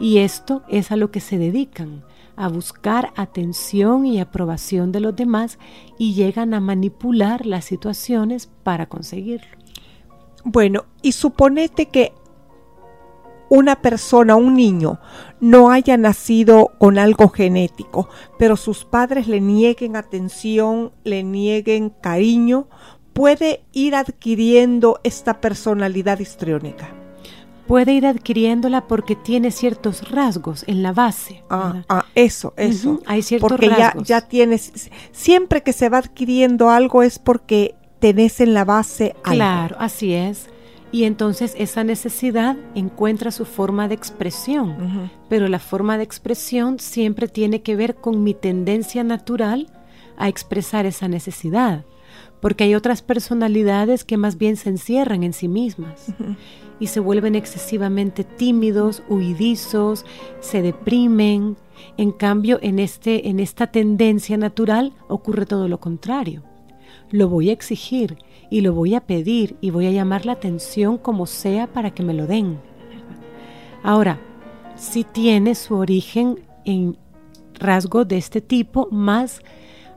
Y 0.00 0.18
esto 0.18 0.62
es 0.68 0.90
a 0.90 0.96
lo 0.96 1.12
que 1.12 1.20
se 1.20 1.38
dedican, 1.38 2.04
a 2.34 2.48
buscar 2.48 3.12
atención 3.16 4.06
y 4.06 4.18
aprobación 4.18 4.90
de 4.90 5.00
los 5.00 5.14
demás 5.14 5.58
y 5.98 6.14
llegan 6.14 6.52
a 6.52 6.60
manipular 6.60 7.46
las 7.46 7.64
situaciones 7.64 8.48
para 8.64 8.86
conseguirlo. 8.86 9.56
Bueno, 10.44 10.86
y 11.02 11.12
suponete 11.12 11.86
que 11.86 12.12
una 13.50 13.82
persona, 13.82 14.36
un 14.36 14.54
niño, 14.54 15.00
no 15.40 15.70
haya 15.70 15.98
nacido 15.98 16.70
con 16.78 16.98
algo 16.98 17.28
genético, 17.28 18.08
pero 18.38 18.56
sus 18.56 18.84
padres 18.84 19.26
le 19.26 19.40
nieguen 19.40 19.96
atención, 19.96 20.92
le 21.04 21.24
nieguen 21.24 21.90
cariño, 21.90 22.68
puede 23.12 23.62
ir 23.72 23.96
adquiriendo 23.96 25.00
esta 25.02 25.40
personalidad 25.40 26.20
histriónica. 26.20 26.94
Puede 27.66 27.92
ir 27.92 28.06
adquiriéndola 28.06 28.86
porque 28.86 29.16
tiene 29.16 29.50
ciertos 29.50 30.10
rasgos 30.10 30.64
en 30.66 30.82
la 30.82 30.92
base. 30.92 31.42
Ah, 31.50 31.82
ah, 31.88 32.04
eso, 32.14 32.54
eso. 32.56 33.00
Hay 33.06 33.22
ciertos 33.22 33.48
porque 33.48 33.68
ya, 33.68 33.76
rasgos. 33.76 34.08
ya 34.08 34.20
tienes, 34.22 34.90
siempre 35.12 35.62
que 35.62 35.72
se 35.72 35.88
va 35.88 35.98
adquiriendo 35.98 36.70
algo 36.70 37.02
es 37.02 37.18
porque 37.18 37.74
tenés 37.98 38.40
en 38.40 38.54
la 38.54 38.64
base 38.64 39.14
algo. 39.24 39.36
Claro, 39.36 39.76
así 39.78 40.14
es. 40.14 40.48
Y 40.92 41.04
entonces 41.04 41.54
esa 41.56 41.84
necesidad 41.84 42.56
encuentra 42.74 43.30
su 43.30 43.44
forma 43.44 43.86
de 43.86 43.94
expresión, 43.94 45.10
pero 45.28 45.46
la 45.48 45.60
forma 45.60 45.96
de 45.96 46.04
expresión 46.04 46.80
siempre 46.80 47.28
tiene 47.28 47.62
que 47.62 47.76
ver 47.76 47.94
con 47.94 48.24
mi 48.24 48.34
tendencia 48.34 49.04
natural 49.04 49.68
a 50.16 50.28
expresar 50.28 50.86
esa 50.86 51.06
necesidad, 51.06 51.84
porque 52.40 52.64
hay 52.64 52.74
otras 52.74 53.02
personalidades 53.02 54.04
que 54.04 54.16
más 54.16 54.36
bien 54.36 54.56
se 54.56 54.70
encierran 54.70 55.22
en 55.22 55.32
sí 55.32 55.46
mismas 55.46 56.12
y 56.80 56.88
se 56.88 56.98
vuelven 56.98 57.36
excesivamente 57.36 58.24
tímidos, 58.24 59.02
huidizos, 59.08 60.04
se 60.40 60.60
deprimen. 60.60 61.56
En 61.96 62.10
cambio, 62.10 62.58
en, 62.62 62.78
este, 62.78 63.28
en 63.28 63.38
esta 63.38 63.68
tendencia 63.68 64.36
natural 64.36 64.92
ocurre 65.08 65.46
todo 65.46 65.68
lo 65.68 65.78
contrario. 65.78 66.49
Lo 67.10 67.28
voy 67.28 67.50
a 67.50 67.52
exigir 67.52 68.18
y 68.50 68.60
lo 68.60 68.74
voy 68.74 68.94
a 68.94 69.00
pedir 69.00 69.56
y 69.60 69.70
voy 69.70 69.86
a 69.86 69.92
llamar 69.92 70.26
la 70.26 70.32
atención 70.32 70.98
como 70.98 71.26
sea 71.26 71.66
para 71.66 71.92
que 71.92 72.02
me 72.02 72.14
lo 72.14 72.26
den. 72.26 72.58
Ahora, 73.82 74.20
si 74.76 75.04
tiene 75.04 75.54
su 75.54 75.76
origen 75.76 76.40
en 76.64 76.96
rasgos 77.54 78.08
de 78.08 78.16
este 78.16 78.40
tipo, 78.40 78.88
más 78.90 79.42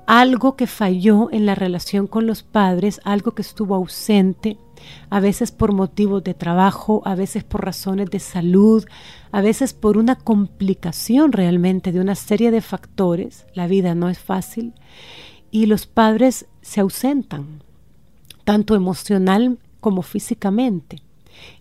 algo 0.05 0.55
que 0.55 0.67
falló 0.67 1.29
en 1.31 1.45
la 1.45 1.55
relación 1.55 2.07
con 2.07 2.27
los 2.27 2.43
padres, 2.43 2.99
algo 3.05 3.31
que 3.31 3.41
estuvo 3.41 3.75
ausente, 3.75 4.57
a 5.09 5.19
veces 5.19 5.51
por 5.51 5.71
motivos 5.71 6.23
de 6.23 6.33
trabajo, 6.33 7.01
a 7.05 7.15
veces 7.15 7.43
por 7.43 7.63
razones 7.63 8.09
de 8.09 8.19
salud, 8.19 8.85
a 9.31 9.41
veces 9.41 9.73
por 9.73 9.97
una 9.97 10.15
complicación 10.15 11.31
realmente 11.31 11.91
de 11.91 12.01
una 12.01 12.15
serie 12.15 12.51
de 12.51 12.61
factores. 12.61 13.45
La 13.53 13.67
vida 13.67 13.95
no 13.95 14.09
es 14.09 14.19
fácil 14.19 14.73
y 15.51 15.67
los 15.67 15.87
padres 15.87 16.47
se 16.63 16.81
ausentan, 16.81 17.61
tanto 18.43 18.73
emocional 18.73 19.59
como 19.79 20.01
físicamente. 20.01 20.97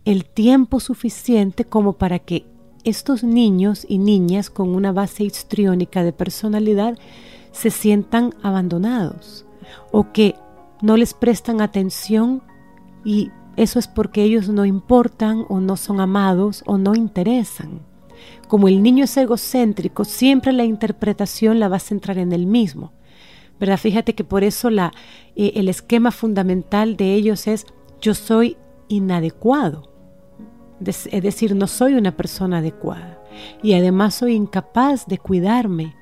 El 0.07 0.25
tiempo 0.25 0.81
suficiente 0.81 1.65
como 1.65 1.95
para 1.95 2.19
que 2.19 2.47
estos 2.85 3.23
niños 3.23 3.85
y 3.89 3.99
niñas 3.99 4.49
con 4.49 4.75
una 4.75 4.93
base 4.93 5.25
histriónica 5.25 6.03
de 6.03 6.13
personalidad 6.13 6.99
se 7.53 7.71
sientan 7.71 8.35
abandonados, 8.43 9.45
o 9.91 10.13
que 10.13 10.37
no 10.81 10.97
les 10.97 11.15
prestan 11.15 11.61
atención 11.61 12.43
y 13.05 13.31
eso 13.57 13.79
es 13.79 13.87
porque 13.87 14.23
ellos 14.23 14.49
no 14.49 14.65
importan 14.65 15.45
o 15.49 15.61
no 15.61 15.77
son 15.77 16.01
amados 16.01 16.63
o 16.67 16.79
no 16.79 16.95
interesan. 16.95 17.81
Como 18.49 18.69
el 18.69 18.83
niño 18.83 19.05
es 19.05 19.17
egocéntrico, 19.17 20.05
siempre 20.05 20.53
la 20.53 20.65
interpretación 20.65 21.61
la 21.61 21.69
va 21.69 21.77
a 21.77 21.81
centrar 21.81 22.19
en 22.19 22.33
el 22.33 22.47
mismo. 22.47 22.93
¿Verdad? 23.63 23.79
Fíjate 23.79 24.17
que 24.17 24.25
por 24.25 24.43
eso 24.43 24.71
la, 24.71 24.91
eh, 25.37 25.53
el 25.55 25.69
esquema 25.69 26.11
fundamental 26.11 26.97
de 26.97 27.15
ellos 27.15 27.47
es 27.47 27.65
yo 28.01 28.13
soy 28.13 28.57
inadecuado. 28.89 29.89
Es 30.85 31.23
decir, 31.23 31.55
no 31.55 31.69
soy 31.69 31.95
una 31.95 32.17
persona 32.17 32.59
adecuada. 32.59 33.23
Y 33.63 33.75
además 33.75 34.17
soy 34.17 34.35
incapaz 34.35 35.07
de 35.07 35.19
cuidarme 35.19 35.95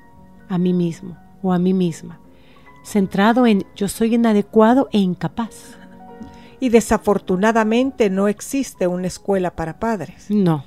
a 0.49 0.57
mí 0.57 0.73
mismo 0.73 1.19
o 1.43 1.53
a 1.53 1.59
mí 1.59 1.75
misma. 1.75 2.19
Centrado 2.83 3.45
en 3.45 3.63
yo 3.75 3.87
soy 3.87 4.15
inadecuado 4.15 4.89
e 4.91 4.97
incapaz. 4.97 5.77
Y 6.59 6.69
desafortunadamente 6.69 8.09
no 8.09 8.27
existe 8.27 8.87
una 8.87 9.05
escuela 9.05 9.55
para 9.55 9.79
padres. 9.79 10.31
No. 10.31 10.65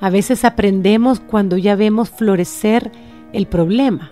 A 0.00 0.10
veces 0.10 0.44
aprendemos 0.44 1.20
cuando 1.20 1.56
ya 1.56 1.76
vemos 1.76 2.10
florecer 2.10 2.90
el 3.32 3.46
problema. 3.46 4.10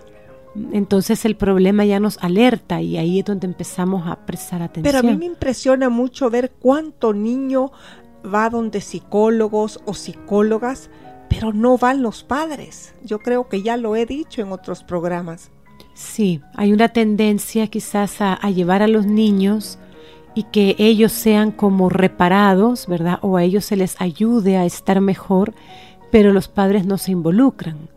Entonces 0.73 1.25
el 1.25 1.37
problema 1.37 1.85
ya 1.85 2.01
nos 2.01 2.19
alerta 2.19 2.81
y 2.81 2.97
ahí 2.97 3.21
es 3.21 3.25
donde 3.25 3.47
empezamos 3.47 4.07
a 4.09 4.27
prestar 4.27 4.63
atención. 4.63 4.85
Pero 4.85 4.99
a 4.99 5.11
mí 5.11 5.17
me 5.17 5.27
impresiona 5.27 5.89
mucho 5.89 6.31
ver 6.31 6.53
cuánto 6.59 7.13
niño 7.13 7.73
va 8.25 8.51
donde 8.51 8.81
psicólogos 8.81 9.81
o 9.85 9.95
psicólogas, 9.95 10.91
pero 11.29 11.53
no 11.53 11.79
van 11.79 12.03
los 12.03 12.23
padres. 12.23 12.95
Yo 13.05 13.19
creo 13.19 13.49
que 13.49 13.63
ya 13.63 13.77
lo 13.77 13.97
he 13.97 14.07
dicho 14.07 14.43
en 14.43 14.53
otros 14.53 14.83
programas. 14.83 15.51
Sí, 15.95 16.41
hay 16.55 16.73
una 16.73 16.89
tendencia 16.89 17.69
quizás 17.69 18.21
a, 18.21 18.35
a 18.35 18.51
llevar 18.51 18.83
a 18.83 18.89
los 18.89 19.07
niños 19.07 19.79
y 20.35 20.43
que 20.45 20.77
ellos 20.79 21.13
sean 21.13 21.51
como 21.51 21.89
reparados, 21.89 22.87
¿verdad? 22.87 23.19
O 23.23 23.37
a 23.37 23.45
ellos 23.45 23.65
se 23.65 23.77
les 23.77 23.99
ayude 24.01 24.59
a 24.59 24.67
estar 24.67 25.01
mejor, 25.01 25.55
pero 26.11 26.33
los 26.33 26.49
padres 26.49 26.85
no 26.85 26.99
se 26.99 27.13
involucran. 27.13 27.89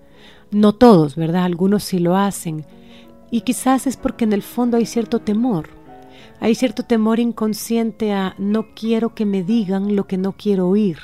No 0.51 0.73
todos, 0.73 1.15
¿verdad? 1.15 1.43
Algunos 1.43 1.83
sí 1.83 1.99
lo 1.99 2.15
hacen. 2.15 2.65
Y 3.31 3.41
quizás 3.41 3.87
es 3.87 3.97
porque 3.97 4.25
en 4.25 4.33
el 4.33 4.41
fondo 4.41 4.77
hay 4.77 4.85
cierto 4.85 5.19
temor. 5.19 5.69
Hay 6.39 6.55
cierto 6.55 6.83
temor 6.83 7.19
inconsciente 7.19 8.13
a 8.13 8.33
no 8.37 8.73
quiero 8.73 9.13
que 9.13 9.25
me 9.25 9.43
digan 9.43 9.95
lo 9.95 10.07
que 10.07 10.17
no 10.17 10.33
quiero 10.33 10.69
oír. 10.69 10.97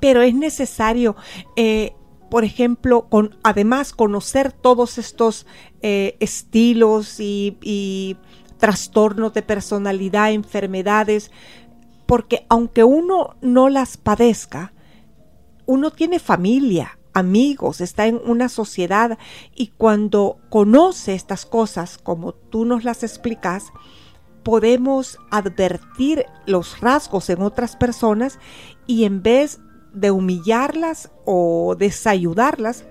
Pero 0.00 0.22
es 0.22 0.34
necesario, 0.34 1.14
eh, 1.56 1.92
por 2.30 2.44
ejemplo, 2.44 3.06
con, 3.08 3.36
además 3.42 3.92
conocer 3.92 4.52
todos 4.52 4.98
estos 4.98 5.46
eh, 5.82 6.16
estilos 6.20 7.20
y, 7.20 7.58
y 7.62 8.16
trastornos 8.58 9.34
de 9.34 9.42
personalidad, 9.42 10.32
enfermedades, 10.32 11.30
porque 12.06 12.46
aunque 12.48 12.84
uno 12.84 13.36
no 13.42 13.68
las 13.68 13.96
padezca, 13.96 14.72
uno 15.66 15.90
tiene 15.90 16.18
familia, 16.18 16.97
amigos, 17.18 17.80
está 17.80 18.06
en 18.06 18.20
una 18.24 18.48
sociedad 18.48 19.18
y 19.54 19.68
cuando 19.76 20.38
conoce 20.48 21.14
estas 21.14 21.44
cosas 21.44 21.98
como 21.98 22.32
tú 22.32 22.64
nos 22.64 22.84
las 22.84 23.02
explicas, 23.02 23.72
podemos 24.42 25.18
advertir 25.30 26.24
los 26.46 26.80
rasgos 26.80 27.28
en 27.28 27.42
otras 27.42 27.76
personas 27.76 28.38
y 28.86 29.04
en 29.04 29.22
vez 29.22 29.60
de 29.92 30.10
humillarlas 30.10 31.10
o 31.24 31.76
desayudarlas, 31.78 32.86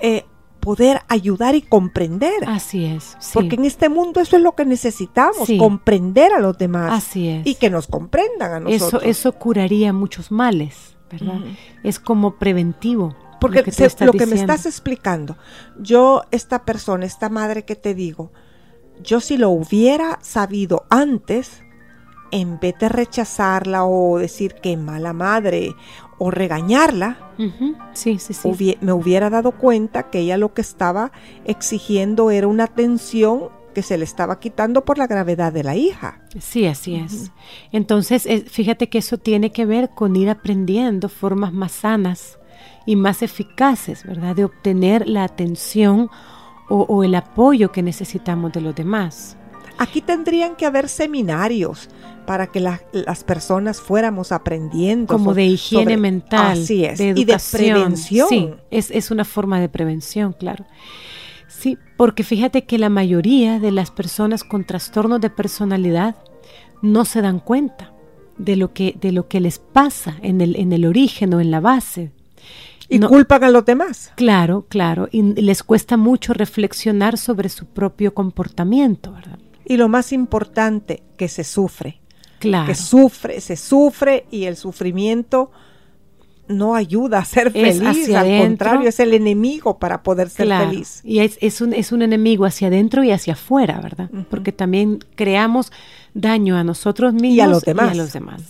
eh, 0.00 0.24
poder 0.60 1.00
ayudar 1.08 1.56
y 1.56 1.62
comprender. 1.62 2.44
Así 2.46 2.84
es. 2.84 3.16
Porque 3.34 3.56
en 3.56 3.64
este 3.64 3.88
mundo 3.88 4.20
eso 4.20 4.36
es 4.36 4.42
lo 4.42 4.52
que 4.52 4.64
necesitamos, 4.64 5.48
comprender 5.58 6.32
a 6.32 6.38
los 6.38 6.56
demás. 6.56 6.92
Así 6.92 7.28
es. 7.28 7.46
Y 7.46 7.56
que 7.56 7.68
nos 7.68 7.88
comprendan 7.88 8.52
a 8.52 8.60
nosotros. 8.60 9.02
Eso, 9.02 9.10
eso 9.10 9.32
curaría 9.32 9.92
muchos 9.92 10.30
males, 10.30 10.96
¿verdad? 11.10 11.40
Es 11.82 11.98
como 11.98 12.36
preventivo. 12.36 13.16
Porque 13.42 13.64
lo 14.04 14.12
que, 14.12 14.26
me 14.26 14.36
estás 14.36 14.66
explicando, 14.66 15.36
yo, 15.76 16.22
esta 16.30 16.64
persona, 16.64 17.04
esta 17.04 17.28
madre 17.28 17.64
que 17.64 17.74
te 17.74 17.92
digo, 17.92 18.30
yo 19.02 19.20
si 19.20 19.36
lo 19.36 19.50
hubiera 19.50 20.20
sabido 20.22 20.84
antes, 20.90 21.62
en 22.30 22.60
vez 22.60 22.76
de 22.78 22.88
rechazarla 22.88 23.84
o 23.84 24.18
decir 24.18 24.54
que 24.54 24.76
mala 24.76 25.12
madre 25.12 25.74
o 26.18 26.30
regañarla, 26.30 27.32
sí, 27.94 28.18
sí, 28.18 28.32
sí. 28.32 28.78
me 28.80 28.92
hubiera 28.92 29.28
dado 29.28 29.50
cuenta 29.50 30.08
que 30.08 30.20
ella 30.20 30.36
lo 30.36 30.54
que 30.54 30.60
estaba 30.60 31.10
exigiendo 31.44 32.30
era 32.30 32.46
una 32.46 32.64
atención 32.64 33.50
que 33.74 33.82
se 33.82 33.98
le 33.98 34.04
estaba 34.04 34.38
quitando 34.38 34.84
por 34.84 34.98
la 34.98 35.08
gravedad 35.08 35.52
de 35.52 35.64
la 35.64 35.74
hija. 35.74 36.22
Sí, 36.38 36.66
así 36.66 36.94
es. 36.94 37.32
Entonces, 37.72 38.28
fíjate 38.46 38.88
que 38.88 38.98
eso 38.98 39.18
tiene 39.18 39.50
que 39.50 39.66
ver 39.66 39.90
con 39.90 40.14
ir 40.14 40.30
aprendiendo 40.30 41.08
formas 41.08 41.52
más 41.52 41.72
sanas 41.72 42.38
y 42.86 42.96
más 42.96 43.22
eficaces, 43.22 44.04
¿verdad? 44.04 44.36
De 44.36 44.44
obtener 44.44 45.08
la 45.08 45.24
atención 45.24 46.10
o, 46.68 47.04
el 47.04 47.14
apoyo 47.14 47.70
que 47.70 47.82
necesitamos 47.82 48.52
de 48.52 48.62
los 48.62 48.74
demás. 48.74 49.36
Aquí 49.78 50.00
tendrían 50.00 50.56
que 50.56 50.64
haber 50.64 50.88
seminarios 50.88 51.88
para 52.26 52.46
que 52.46 52.60
las 52.60 53.24
personas 53.24 53.80
fuéramos 53.80 54.32
aprendiendo. 54.32 55.12
Como 55.12 55.34
de 55.34 55.44
higiene 55.44 55.96
mental. 55.96 56.62
Así 56.62 56.84
es. 56.84 56.98
De 56.98 57.10
educación. 57.10 57.62
Y 57.62 57.66
de 57.66 57.72
prevención. 57.72 58.28
Sí, 58.28 58.50
es, 58.70 58.90
es 58.90 59.10
una 59.10 59.24
forma 59.24 59.60
de 59.60 59.68
prevención, 59.68 60.32
claro. 60.32 60.64
Sí, 61.48 61.76
porque 61.96 62.24
fíjate 62.24 62.64
que 62.64 62.78
la 62.78 62.88
mayoría 62.88 63.58
de 63.58 63.70
las 63.70 63.90
personas 63.90 64.44
con 64.44 64.64
trastornos 64.64 65.20
de 65.20 65.30
personalidad 65.30 66.16
no 66.80 67.04
se 67.04 67.20
dan 67.20 67.38
cuenta 67.38 67.92
de 68.38 68.56
lo 68.56 68.72
que, 68.72 68.96
de 69.00 69.12
lo 69.12 69.28
que 69.28 69.40
les 69.40 69.58
pasa 69.58 70.16
en 70.22 70.40
el, 70.40 70.56
en 70.56 70.72
el 70.72 70.86
origen 70.86 71.34
o 71.34 71.40
en 71.40 71.50
la 71.50 71.60
base 71.60 72.12
y 72.96 73.00
culpan 73.00 73.44
a 73.44 73.50
los 73.50 73.64
demás. 73.64 74.12
Claro, 74.16 74.66
claro. 74.68 75.08
Y 75.10 75.22
les 75.22 75.62
cuesta 75.62 75.96
mucho 75.96 76.34
reflexionar 76.34 77.18
sobre 77.18 77.48
su 77.48 77.66
propio 77.66 78.14
comportamiento, 78.14 79.12
¿verdad? 79.12 79.38
Y 79.64 79.76
lo 79.76 79.88
más 79.88 80.12
importante, 80.12 81.02
que 81.16 81.28
se 81.28 81.44
sufre. 81.44 82.00
Claro. 82.38 82.66
Que 82.66 82.74
sufre, 82.74 83.40
se 83.40 83.56
sufre 83.56 84.26
y 84.30 84.44
el 84.44 84.56
sufrimiento 84.56 85.50
no 86.48 86.74
ayuda 86.74 87.18
a 87.18 87.24
ser 87.24 87.50
feliz, 87.52 88.10
al 88.14 88.38
contrario, 88.42 88.88
es 88.88 89.00
el 89.00 89.14
enemigo 89.14 89.78
para 89.78 90.02
poder 90.02 90.28
ser 90.28 90.48
feliz. 90.48 91.00
Y 91.04 91.20
es, 91.20 91.38
es, 91.40 91.60
un, 91.60 91.72
es 91.72 91.92
un 91.92 92.02
enemigo 92.02 92.44
hacia 92.44 92.68
adentro 92.68 93.04
y 93.04 93.10
hacia 93.10 93.34
afuera, 93.34 93.80
¿verdad? 93.80 94.10
Porque 94.28 94.52
también 94.52 94.98
creamos 95.14 95.72
daño 96.14 96.56
a 96.56 96.64
nosotros 96.64 97.14
mismos 97.14 97.36
y 97.36 97.40
a 97.40 97.46
los 97.46 97.62
demás. 97.62 97.94
Y 97.94 97.98
a 97.98 98.02
los 98.02 98.12
demás. 98.12 98.42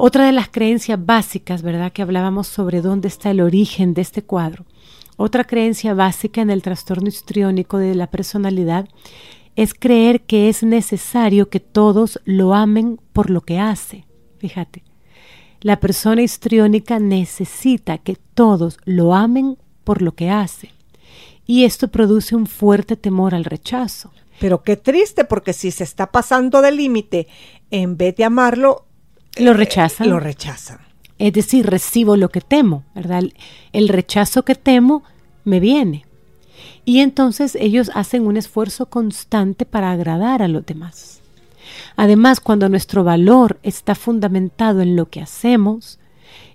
Otra 0.00 0.26
de 0.26 0.32
las 0.32 0.48
creencias 0.48 1.04
básicas, 1.04 1.62
¿verdad? 1.62 1.92
Que 1.92 2.02
hablábamos 2.02 2.46
sobre 2.46 2.82
dónde 2.82 3.08
está 3.08 3.32
el 3.32 3.40
origen 3.40 3.94
de 3.94 4.02
este 4.02 4.22
cuadro. 4.22 4.64
Otra 5.16 5.42
creencia 5.42 5.92
básica 5.92 6.40
en 6.40 6.50
el 6.50 6.62
trastorno 6.62 7.08
histriónico 7.08 7.78
de 7.78 7.96
la 7.96 8.06
personalidad 8.06 8.88
es 9.56 9.74
creer 9.74 10.20
que 10.20 10.48
es 10.48 10.62
necesario 10.62 11.48
que 11.48 11.58
todos 11.58 12.20
lo 12.24 12.54
amen 12.54 13.00
por 13.12 13.28
lo 13.28 13.40
que 13.40 13.58
hace. 13.58 14.04
Fíjate, 14.38 14.84
la 15.62 15.80
persona 15.80 16.22
histriónica 16.22 17.00
necesita 17.00 17.98
que 17.98 18.14
todos 18.34 18.78
lo 18.84 19.16
amen 19.16 19.58
por 19.82 20.00
lo 20.00 20.12
que 20.12 20.30
hace. 20.30 20.70
Y 21.44 21.64
esto 21.64 21.88
produce 21.88 22.36
un 22.36 22.46
fuerte 22.46 22.94
temor 22.94 23.34
al 23.34 23.44
rechazo. 23.44 24.12
Pero 24.38 24.62
qué 24.62 24.76
triste, 24.76 25.24
porque 25.24 25.52
si 25.52 25.72
se 25.72 25.82
está 25.82 26.12
pasando 26.12 26.62
del 26.62 26.76
límite, 26.76 27.26
en 27.72 27.96
vez 27.96 28.14
de 28.14 28.22
amarlo, 28.22 28.84
lo 29.38 29.54
rechazan. 29.54 30.08
Lo 30.08 30.20
rechazan. 30.20 30.78
Es 31.18 31.32
decir, 31.32 31.66
recibo 31.66 32.16
lo 32.16 32.28
que 32.28 32.40
temo, 32.40 32.84
¿verdad? 32.94 33.24
El 33.72 33.88
rechazo 33.88 34.44
que 34.44 34.54
temo 34.54 35.02
me 35.44 35.60
viene. 35.60 36.04
Y 36.84 37.00
entonces 37.00 37.56
ellos 37.60 37.90
hacen 37.94 38.26
un 38.26 38.36
esfuerzo 38.36 38.86
constante 38.86 39.66
para 39.66 39.90
agradar 39.90 40.42
a 40.42 40.48
los 40.48 40.64
demás. 40.64 41.20
Además, 41.96 42.40
cuando 42.40 42.68
nuestro 42.68 43.04
valor 43.04 43.58
está 43.62 43.94
fundamentado 43.94 44.80
en 44.80 44.96
lo 44.96 45.10
que 45.10 45.20
hacemos, 45.20 45.98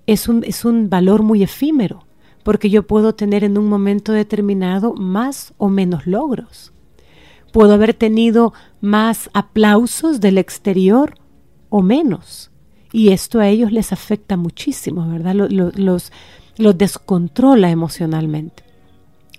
es 0.08 0.28
un, 0.28 0.44
es 0.44 0.66
un 0.66 0.90
valor 0.90 1.24
muy 1.24 1.44
efímero, 1.44 2.06
porque 2.44 2.70
yo 2.70 2.88
puedo 2.88 3.14
tener 3.14 3.44
en 3.44 3.58
un 3.58 3.68
momento 3.68 4.12
determinado 4.12 4.94
más 4.94 5.54
o 5.58 5.70
menos 5.70 6.08
logros. 6.08 6.74
Puedo 7.52 7.74
haber 7.74 7.94
tenido 7.94 8.54
más 8.82 9.30
aplausos 9.34 10.20
del 10.20 10.38
exterior 10.38 11.16
o 11.70 11.82
menos. 11.82 12.50
Y 12.94 13.10
esto 13.10 13.40
a 13.40 13.48
ellos 13.50 13.72
les 13.72 13.92
afecta 13.92 14.38
muchísimo, 14.38 15.10
¿verdad? 15.10 15.34
Los, 15.34 16.12
los, 16.58 16.78
descontrola 16.78 17.72
emocionalmente. 17.72 18.64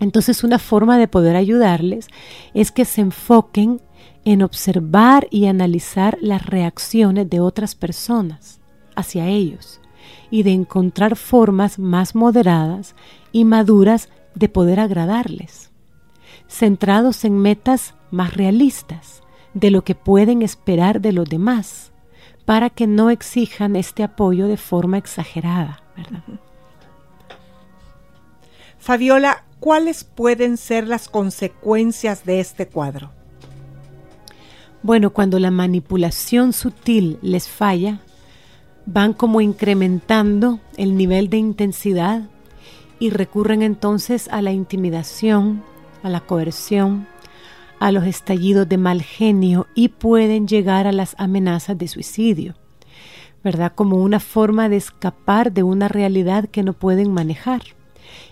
Entonces 0.01 0.43
una 0.43 0.59
forma 0.59 0.99
de 0.99 1.07
poder 1.07 1.37
ayudarles 1.37 2.09
es 2.53 2.73
que 2.73 2.85
se 2.85 3.01
enfoquen 3.01 3.81
en 4.25 4.43
observar 4.43 5.29
y 5.31 5.47
analizar 5.47 6.19
las 6.21 6.45
reacciones 6.45 7.31
de 7.31 7.39
otras 7.39 7.77
personas 7.77 8.61
hacia 8.97 9.29
ellos 9.29 9.81
y 10.33 10.43
de 10.43 10.51
encontrar 10.51 11.15
formas 11.15 11.79
más 11.79 12.17
moderadas 12.17 12.97
y 13.31 13.45
maduras 13.45 14.09
de 14.35 14.49
poder 14.49 14.81
agradarles, 14.81 15.71
centrados 16.49 17.25
en 17.25 17.39
metas 17.39 17.95
más 18.11 18.35
realistas 18.35 19.23
de 19.53 19.71
lo 19.71 19.85
que 19.85 19.95
pueden 19.95 20.43
esperar 20.43 21.01
de 21.01 21.13
los 21.13 21.29
demás, 21.29 21.93
para 22.45 22.71
que 22.71 22.87
no 22.87 23.11
exijan 23.11 23.77
este 23.77 24.03
apoyo 24.03 24.47
de 24.47 24.57
forma 24.57 24.99
exagerada, 24.99 25.83
¿verdad? 25.97 26.23
Fabiola, 28.79 29.45
¿cuáles 29.61 30.05
pueden 30.05 30.59
ser 30.59 30.87
las 30.87 31.09
consecuencias 31.09 32.25
de 32.27 32.41
este 32.41 32.69
cuadro? 32.69 33.11
Bueno, 34.83 35.11
cuando 35.11 35.39
la 35.39 35.51
manipulación 35.51 36.53
sutil 36.53 37.19
les 37.23 37.49
falla, 37.49 38.01
van 38.85 39.15
como 39.15 39.41
incrementando 39.41 40.61
el 40.77 40.97
nivel 40.97 41.31
de 41.31 41.39
intensidad 41.39 42.29
y 42.99 43.09
recurren 43.09 43.63
entonces 43.63 44.29
a 44.31 44.43
la 44.43 44.53
intimidación, 44.53 45.63
a 46.03 46.11
la 46.11 46.21
coerción, 46.21 47.07
a 47.79 47.93
los 47.93 48.05
estallidos 48.05 48.69
de 48.69 48.79
mal 48.79 49.03
genio 49.03 49.67
y 49.75 49.89
pueden 49.89 50.47
llegar 50.49 50.87
a 50.87 50.93
las 50.93 51.15
amenazas 51.19 51.77
de 51.79 51.89
suicidio, 51.89 52.55
¿verdad? 53.43 53.73
Como 53.75 53.97
una 53.97 54.21
forma 54.21 54.69
de 54.69 54.77
escapar 54.77 55.53
de 55.53 55.63
una 55.63 55.89
realidad 55.89 56.49
que 56.49 56.63
no 56.63 56.73
pueden 56.73 57.13
manejar. 57.13 57.63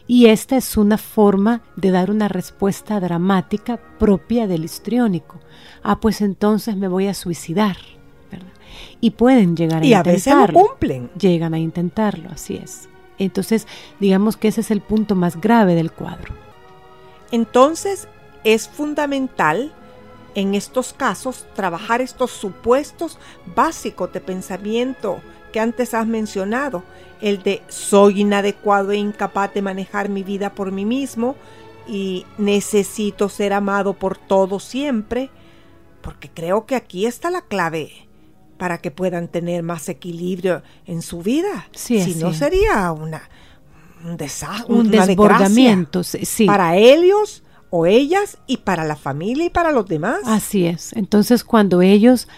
Y 0.07 0.26
esta 0.26 0.57
es 0.57 0.76
una 0.76 0.99
forma 0.99 1.62
de 1.76 1.90
dar 1.90 2.11
una 2.11 2.28
respuesta 2.28 3.01
dramática 3.01 3.78
propia 3.99 4.47
del 4.47 4.64
histriónico. 4.64 5.40
Ah, 5.82 6.01
pues 6.01 6.20
entonces 6.20 6.76
me 6.76 6.88
voy 6.88 7.07
a 7.07 7.14
suicidar. 7.14 7.76
¿verdad? 8.30 8.53
Y 9.01 9.11
pueden 9.11 9.57
llegar 9.57 9.82
a 9.82 9.86
y 9.86 9.95
a 9.95 10.03
veces 10.03 10.34
lo 10.34 10.53
cumplen. 10.53 11.11
Llegan 11.18 11.55
a 11.55 11.59
intentarlo, 11.59 12.30
así 12.30 12.57
es. 12.57 12.88
Entonces, 13.18 13.66
digamos 14.01 14.36
que 14.36 14.49
ese 14.49 14.62
es 14.62 14.70
el 14.70 14.80
punto 14.80 15.14
más 15.14 15.40
grave 15.40 15.74
del 15.74 15.93
cuadro. 15.93 16.34
Entonces, 17.30 18.09
es 18.45 18.68
fundamental 18.68 19.72
en 20.34 20.55
estos 20.55 20.93
casos 20.93 21.47
trabajar 21.55 22.01
estos 22.01 22.30
supuestos 22.30 23.18
básicos 23.55 24.12
de 24.12 24.20
pensamiento 24.20 25.20
que 25.53 25.61
antes 25.61 25.93
has 25.93 26.07
mencionado, 26.07 26.82
el 27.20 27.43
de 27.43 27.62
soy 27.68 28.22
inadecuado 28.22 28.93
e 28.93 28.97
incapaz 28.97 29.53
de 29.53 29.62
manejar 29.62 30.09
mi 30.09 30.22
vida 30.22 30.55
por 30.55 30.72
mí 30.72 30.84
mismo 30.84 31.36
y 31.86 32.24
necesito 32.38 33.28
ser 33.28 33.53
amado 33.53 33.93
por 33.93 34.16
todos 34.16 34.64
siempre, 34.64 35.30
porque 36.01 36.30
creo 36.30 36.64
que 36.64 36.74
aquí 36.74 37.07
está 37.07 37.30
la 37.30 37.43
clave 37.43 38.09
para 38.57 38.78
que 38.78 38.90
puedan 38.90 39.28
tener 39.28 39.62
más 39.62 39.88
equilibrio 39.88 40.62
en 40.86 41.03
su 41.03 41.20
vida. 41.20 41.68
si 41.72 42.14
no 42.14 42.32
sería 42.32 42.90
una 42.93 43.28
un 44.05 44.16
desastre, 44.16 44.74
un 44.74 44.90
desbordamiento 44.90 46.03
sí. 46.03 46.45
para 46.45 46.76
ellos 46.76 47.41
o 47.74 47.86
ellas 47.86 48.36
y 48.46 48.58
para 48.58 48.84
la 48.84 48.96
familia 48.96 49.46
y 49.46 49.50
para 49.50 49.72
los 49.72 49.88
demás. 49.88 50.20
Así 50.26 50.66
es. 50.66 50.92
Entonces, 50.92 51.42
cuando 51.42 51.80
ellos 51.80 52.28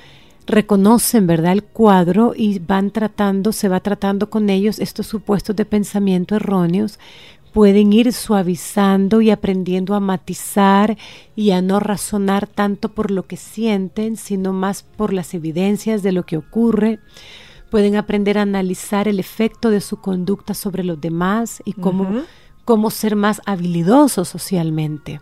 reconocen, 0.46 1.26
¿verdad?, 1.26 1.52
el 1.52 1.64
cuadro 1.64 2.34
y 2.36 2.60
van 2.60 2.92
tratando, 2.92 3.50
se 3.50 3.68
va 3.68 3.80
tratando 3.80 4.30
con 4.30 4.48
ellos 4.48 4.78
estos 4.78 5.08
supuestos 5.08 5.56
de 5.56 5.64
pensamiento 5.64 6.36
erróneos, 6.36 7.00
pueden 7.52 7.92
ir 7.92 8.12
suavizando 8.12 9.20
y 9.20 9.30
aprendiendo 9.30 9.96
a 9.96 10.00
matizar 10.00 10.96
y 11.34 11.50
a 11.50 11.62
no 11.62 11.80
razonar 11.80 12.46
tanto 12.46 12.90
por 12.90 13.10
lo 13.10 13.26
que 13.26 13.36
sienten, 13.36 14.16
sino 14.16 14.52
más 14.52 14.84
por 14.84 15.12
las 15.12 15.34
evidencias 15.34 16.04
de 16.04 16.12
lo 16.12 16.24
que 16.26 16.36
ocurre. 16.36 17.00
Pueden 17.70 17.96
aprender 17.96 18.38
a 18.38 18.42
analizar 18.42 19.08
el 19.08 19.18
efecto 19.18 19.70
de 19.70 19.80
su 19.80 19.96
conducta 19.96 20.54
sobre 20.54 20.84
los 20.84 21.00
demás 21.00 21.60
y 21.64 21.72
cómo, 21.72 22.22
cómo 22.64 22.90
ser 22.90 23.16
más 23.16 23.42
habilidosos 23.46 24.28
socialmente 24.28 25.20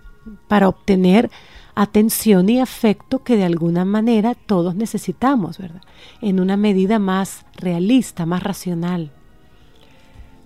para 0.49 0.69
obtener 0.69 1.31
atención 1.75 2.49
y 2.49 2.61
afecto 2.61 3.23
que 3.23 3.37
de 3.37 3.45
alguna 3.45 3.85
manera 3.85 4.35
todos 4.35 4.75
necesitamos, 4.75 5.59
¿verdad? 5.59 5.81
En 6.21 6.41
una 6.41 6.57
medida 6.57 6.99
más 6.99 7.45
realista, 7.57 8.27
más 8.27 8.43
racional. 8.43 9.11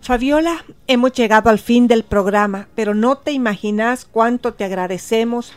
Fabiola, 0.01 0.65
hemos 0.87 1.13
llegado 1.13 1.51
al 1.51 1.59
fin 1.59 1.89
del 1.89 2.05
programa, 2.05 2.69
pero 2.77 2.95
no 2.95 3.19
te 3.19 3.33
imaginas 3.33 4.05
cuánto 4.05 4.55
te 4.55 4.65
agradecemos 4.65 5.53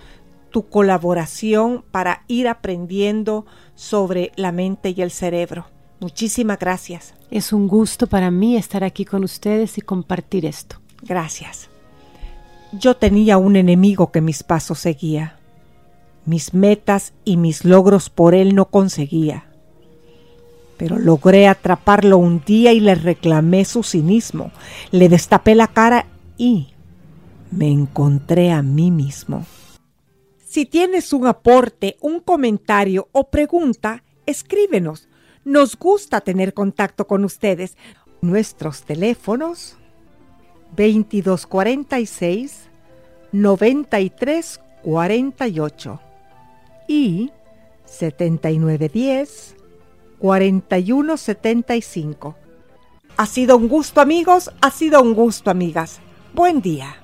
tu 0.50 0.68
colaboración 0.68 1.84
para 1.92 2.24
ir 2.28 2.48
aprendiendo 2.48 3.46
sobre 3.76 4.32
la 4.36 4.52
mente 4.52 4.96
y 4.98 5.04
el 5.04 5.12
cerebro. 5.12 5.68
Muchísimas 6.00 6.58
gracias. 6.58 7.14
Es 7.30 7.54
un 7.54 7.68
gusto 7.68 8.08
para 8.08 8.32
mí 8.32 8.58
estar 8.58 8.84
aquí 8.84 9.06
con 9.06 9.24
ustedes 9.24 9.78
y 9.78 9.82
compartir 9.82 10.46
esto. 10.48 10.78
Gracias. 11.02 11.70
Yo 12.72 12.96
tenía 12.96 13.38
un 13.38 13.56
enemigo 13.56 14.12
que 14.12 14.22
mis 14.22 14.44
pasos 14.44 14.80
seguía 14.80 15.40
mis 16.30 16.54
metas 16.54 17.14
y 17.26 17.38
mis 17.38 17.66
logros 17.66 18.12
por 18.12 18.36
él 18.36 18.54
no 18.54 18.66
conseguía. 18.66 19.46
Pero 20.78 21.00
logré 21.00 21.48
atraparlo 21.48 22.20
un 22.20 22.44
día 22.46 22.72
y 22.72 22.80
le 22.80 22.94
reclamé 22.94 23.66
su 23.66 23.82
cinismo, 23.82 24.52
le 24.92 25.10
destapé 25.10 25.56
la 25.56 25.68
cara 25.68 26.06
y 26.38 26.68
me 27.50 27.70
encontré 27.72 28.52
a 28.52 28.62
mí 28.62 28.92
mismo. 28.92 29.46
Si 30.46 30.68
tienes 30.68 31.14
un 31.14 31.26
aporte, 31.26 31.98
un 32.00 32.20
comentario 32.20 33.10
o 33.12 33.30
pregunta, 33.30 34.04
escríbenos. 34.28 35.08
Nos 35.44 35.76
gusta 35.78 36.22
tener 36.22 36.54
contacto 36.54 37.08
con 37.08 37.26
ustedes. 37.26 37.76
Nuestros 38.22 38.84
teléfonos 38.84 39.79
2246 40.76 42.70
9348 43.32 46.00
y 46.88 47.32
7910 47.86 49.56
4175. 50.20 52.36
Ha 53.18 53.26
sido 53.26 53.58
un 53.58 53.68
gusto 53.68 54.00
amigos, 54.02 54.52
ha 54.62 54.70
sido 54.72 55.02
un 55.02 55.14
gusto 55.14 55.52
amigas. 55.52 56.00
Buen 56.34 56.62
día. 56.62 57.04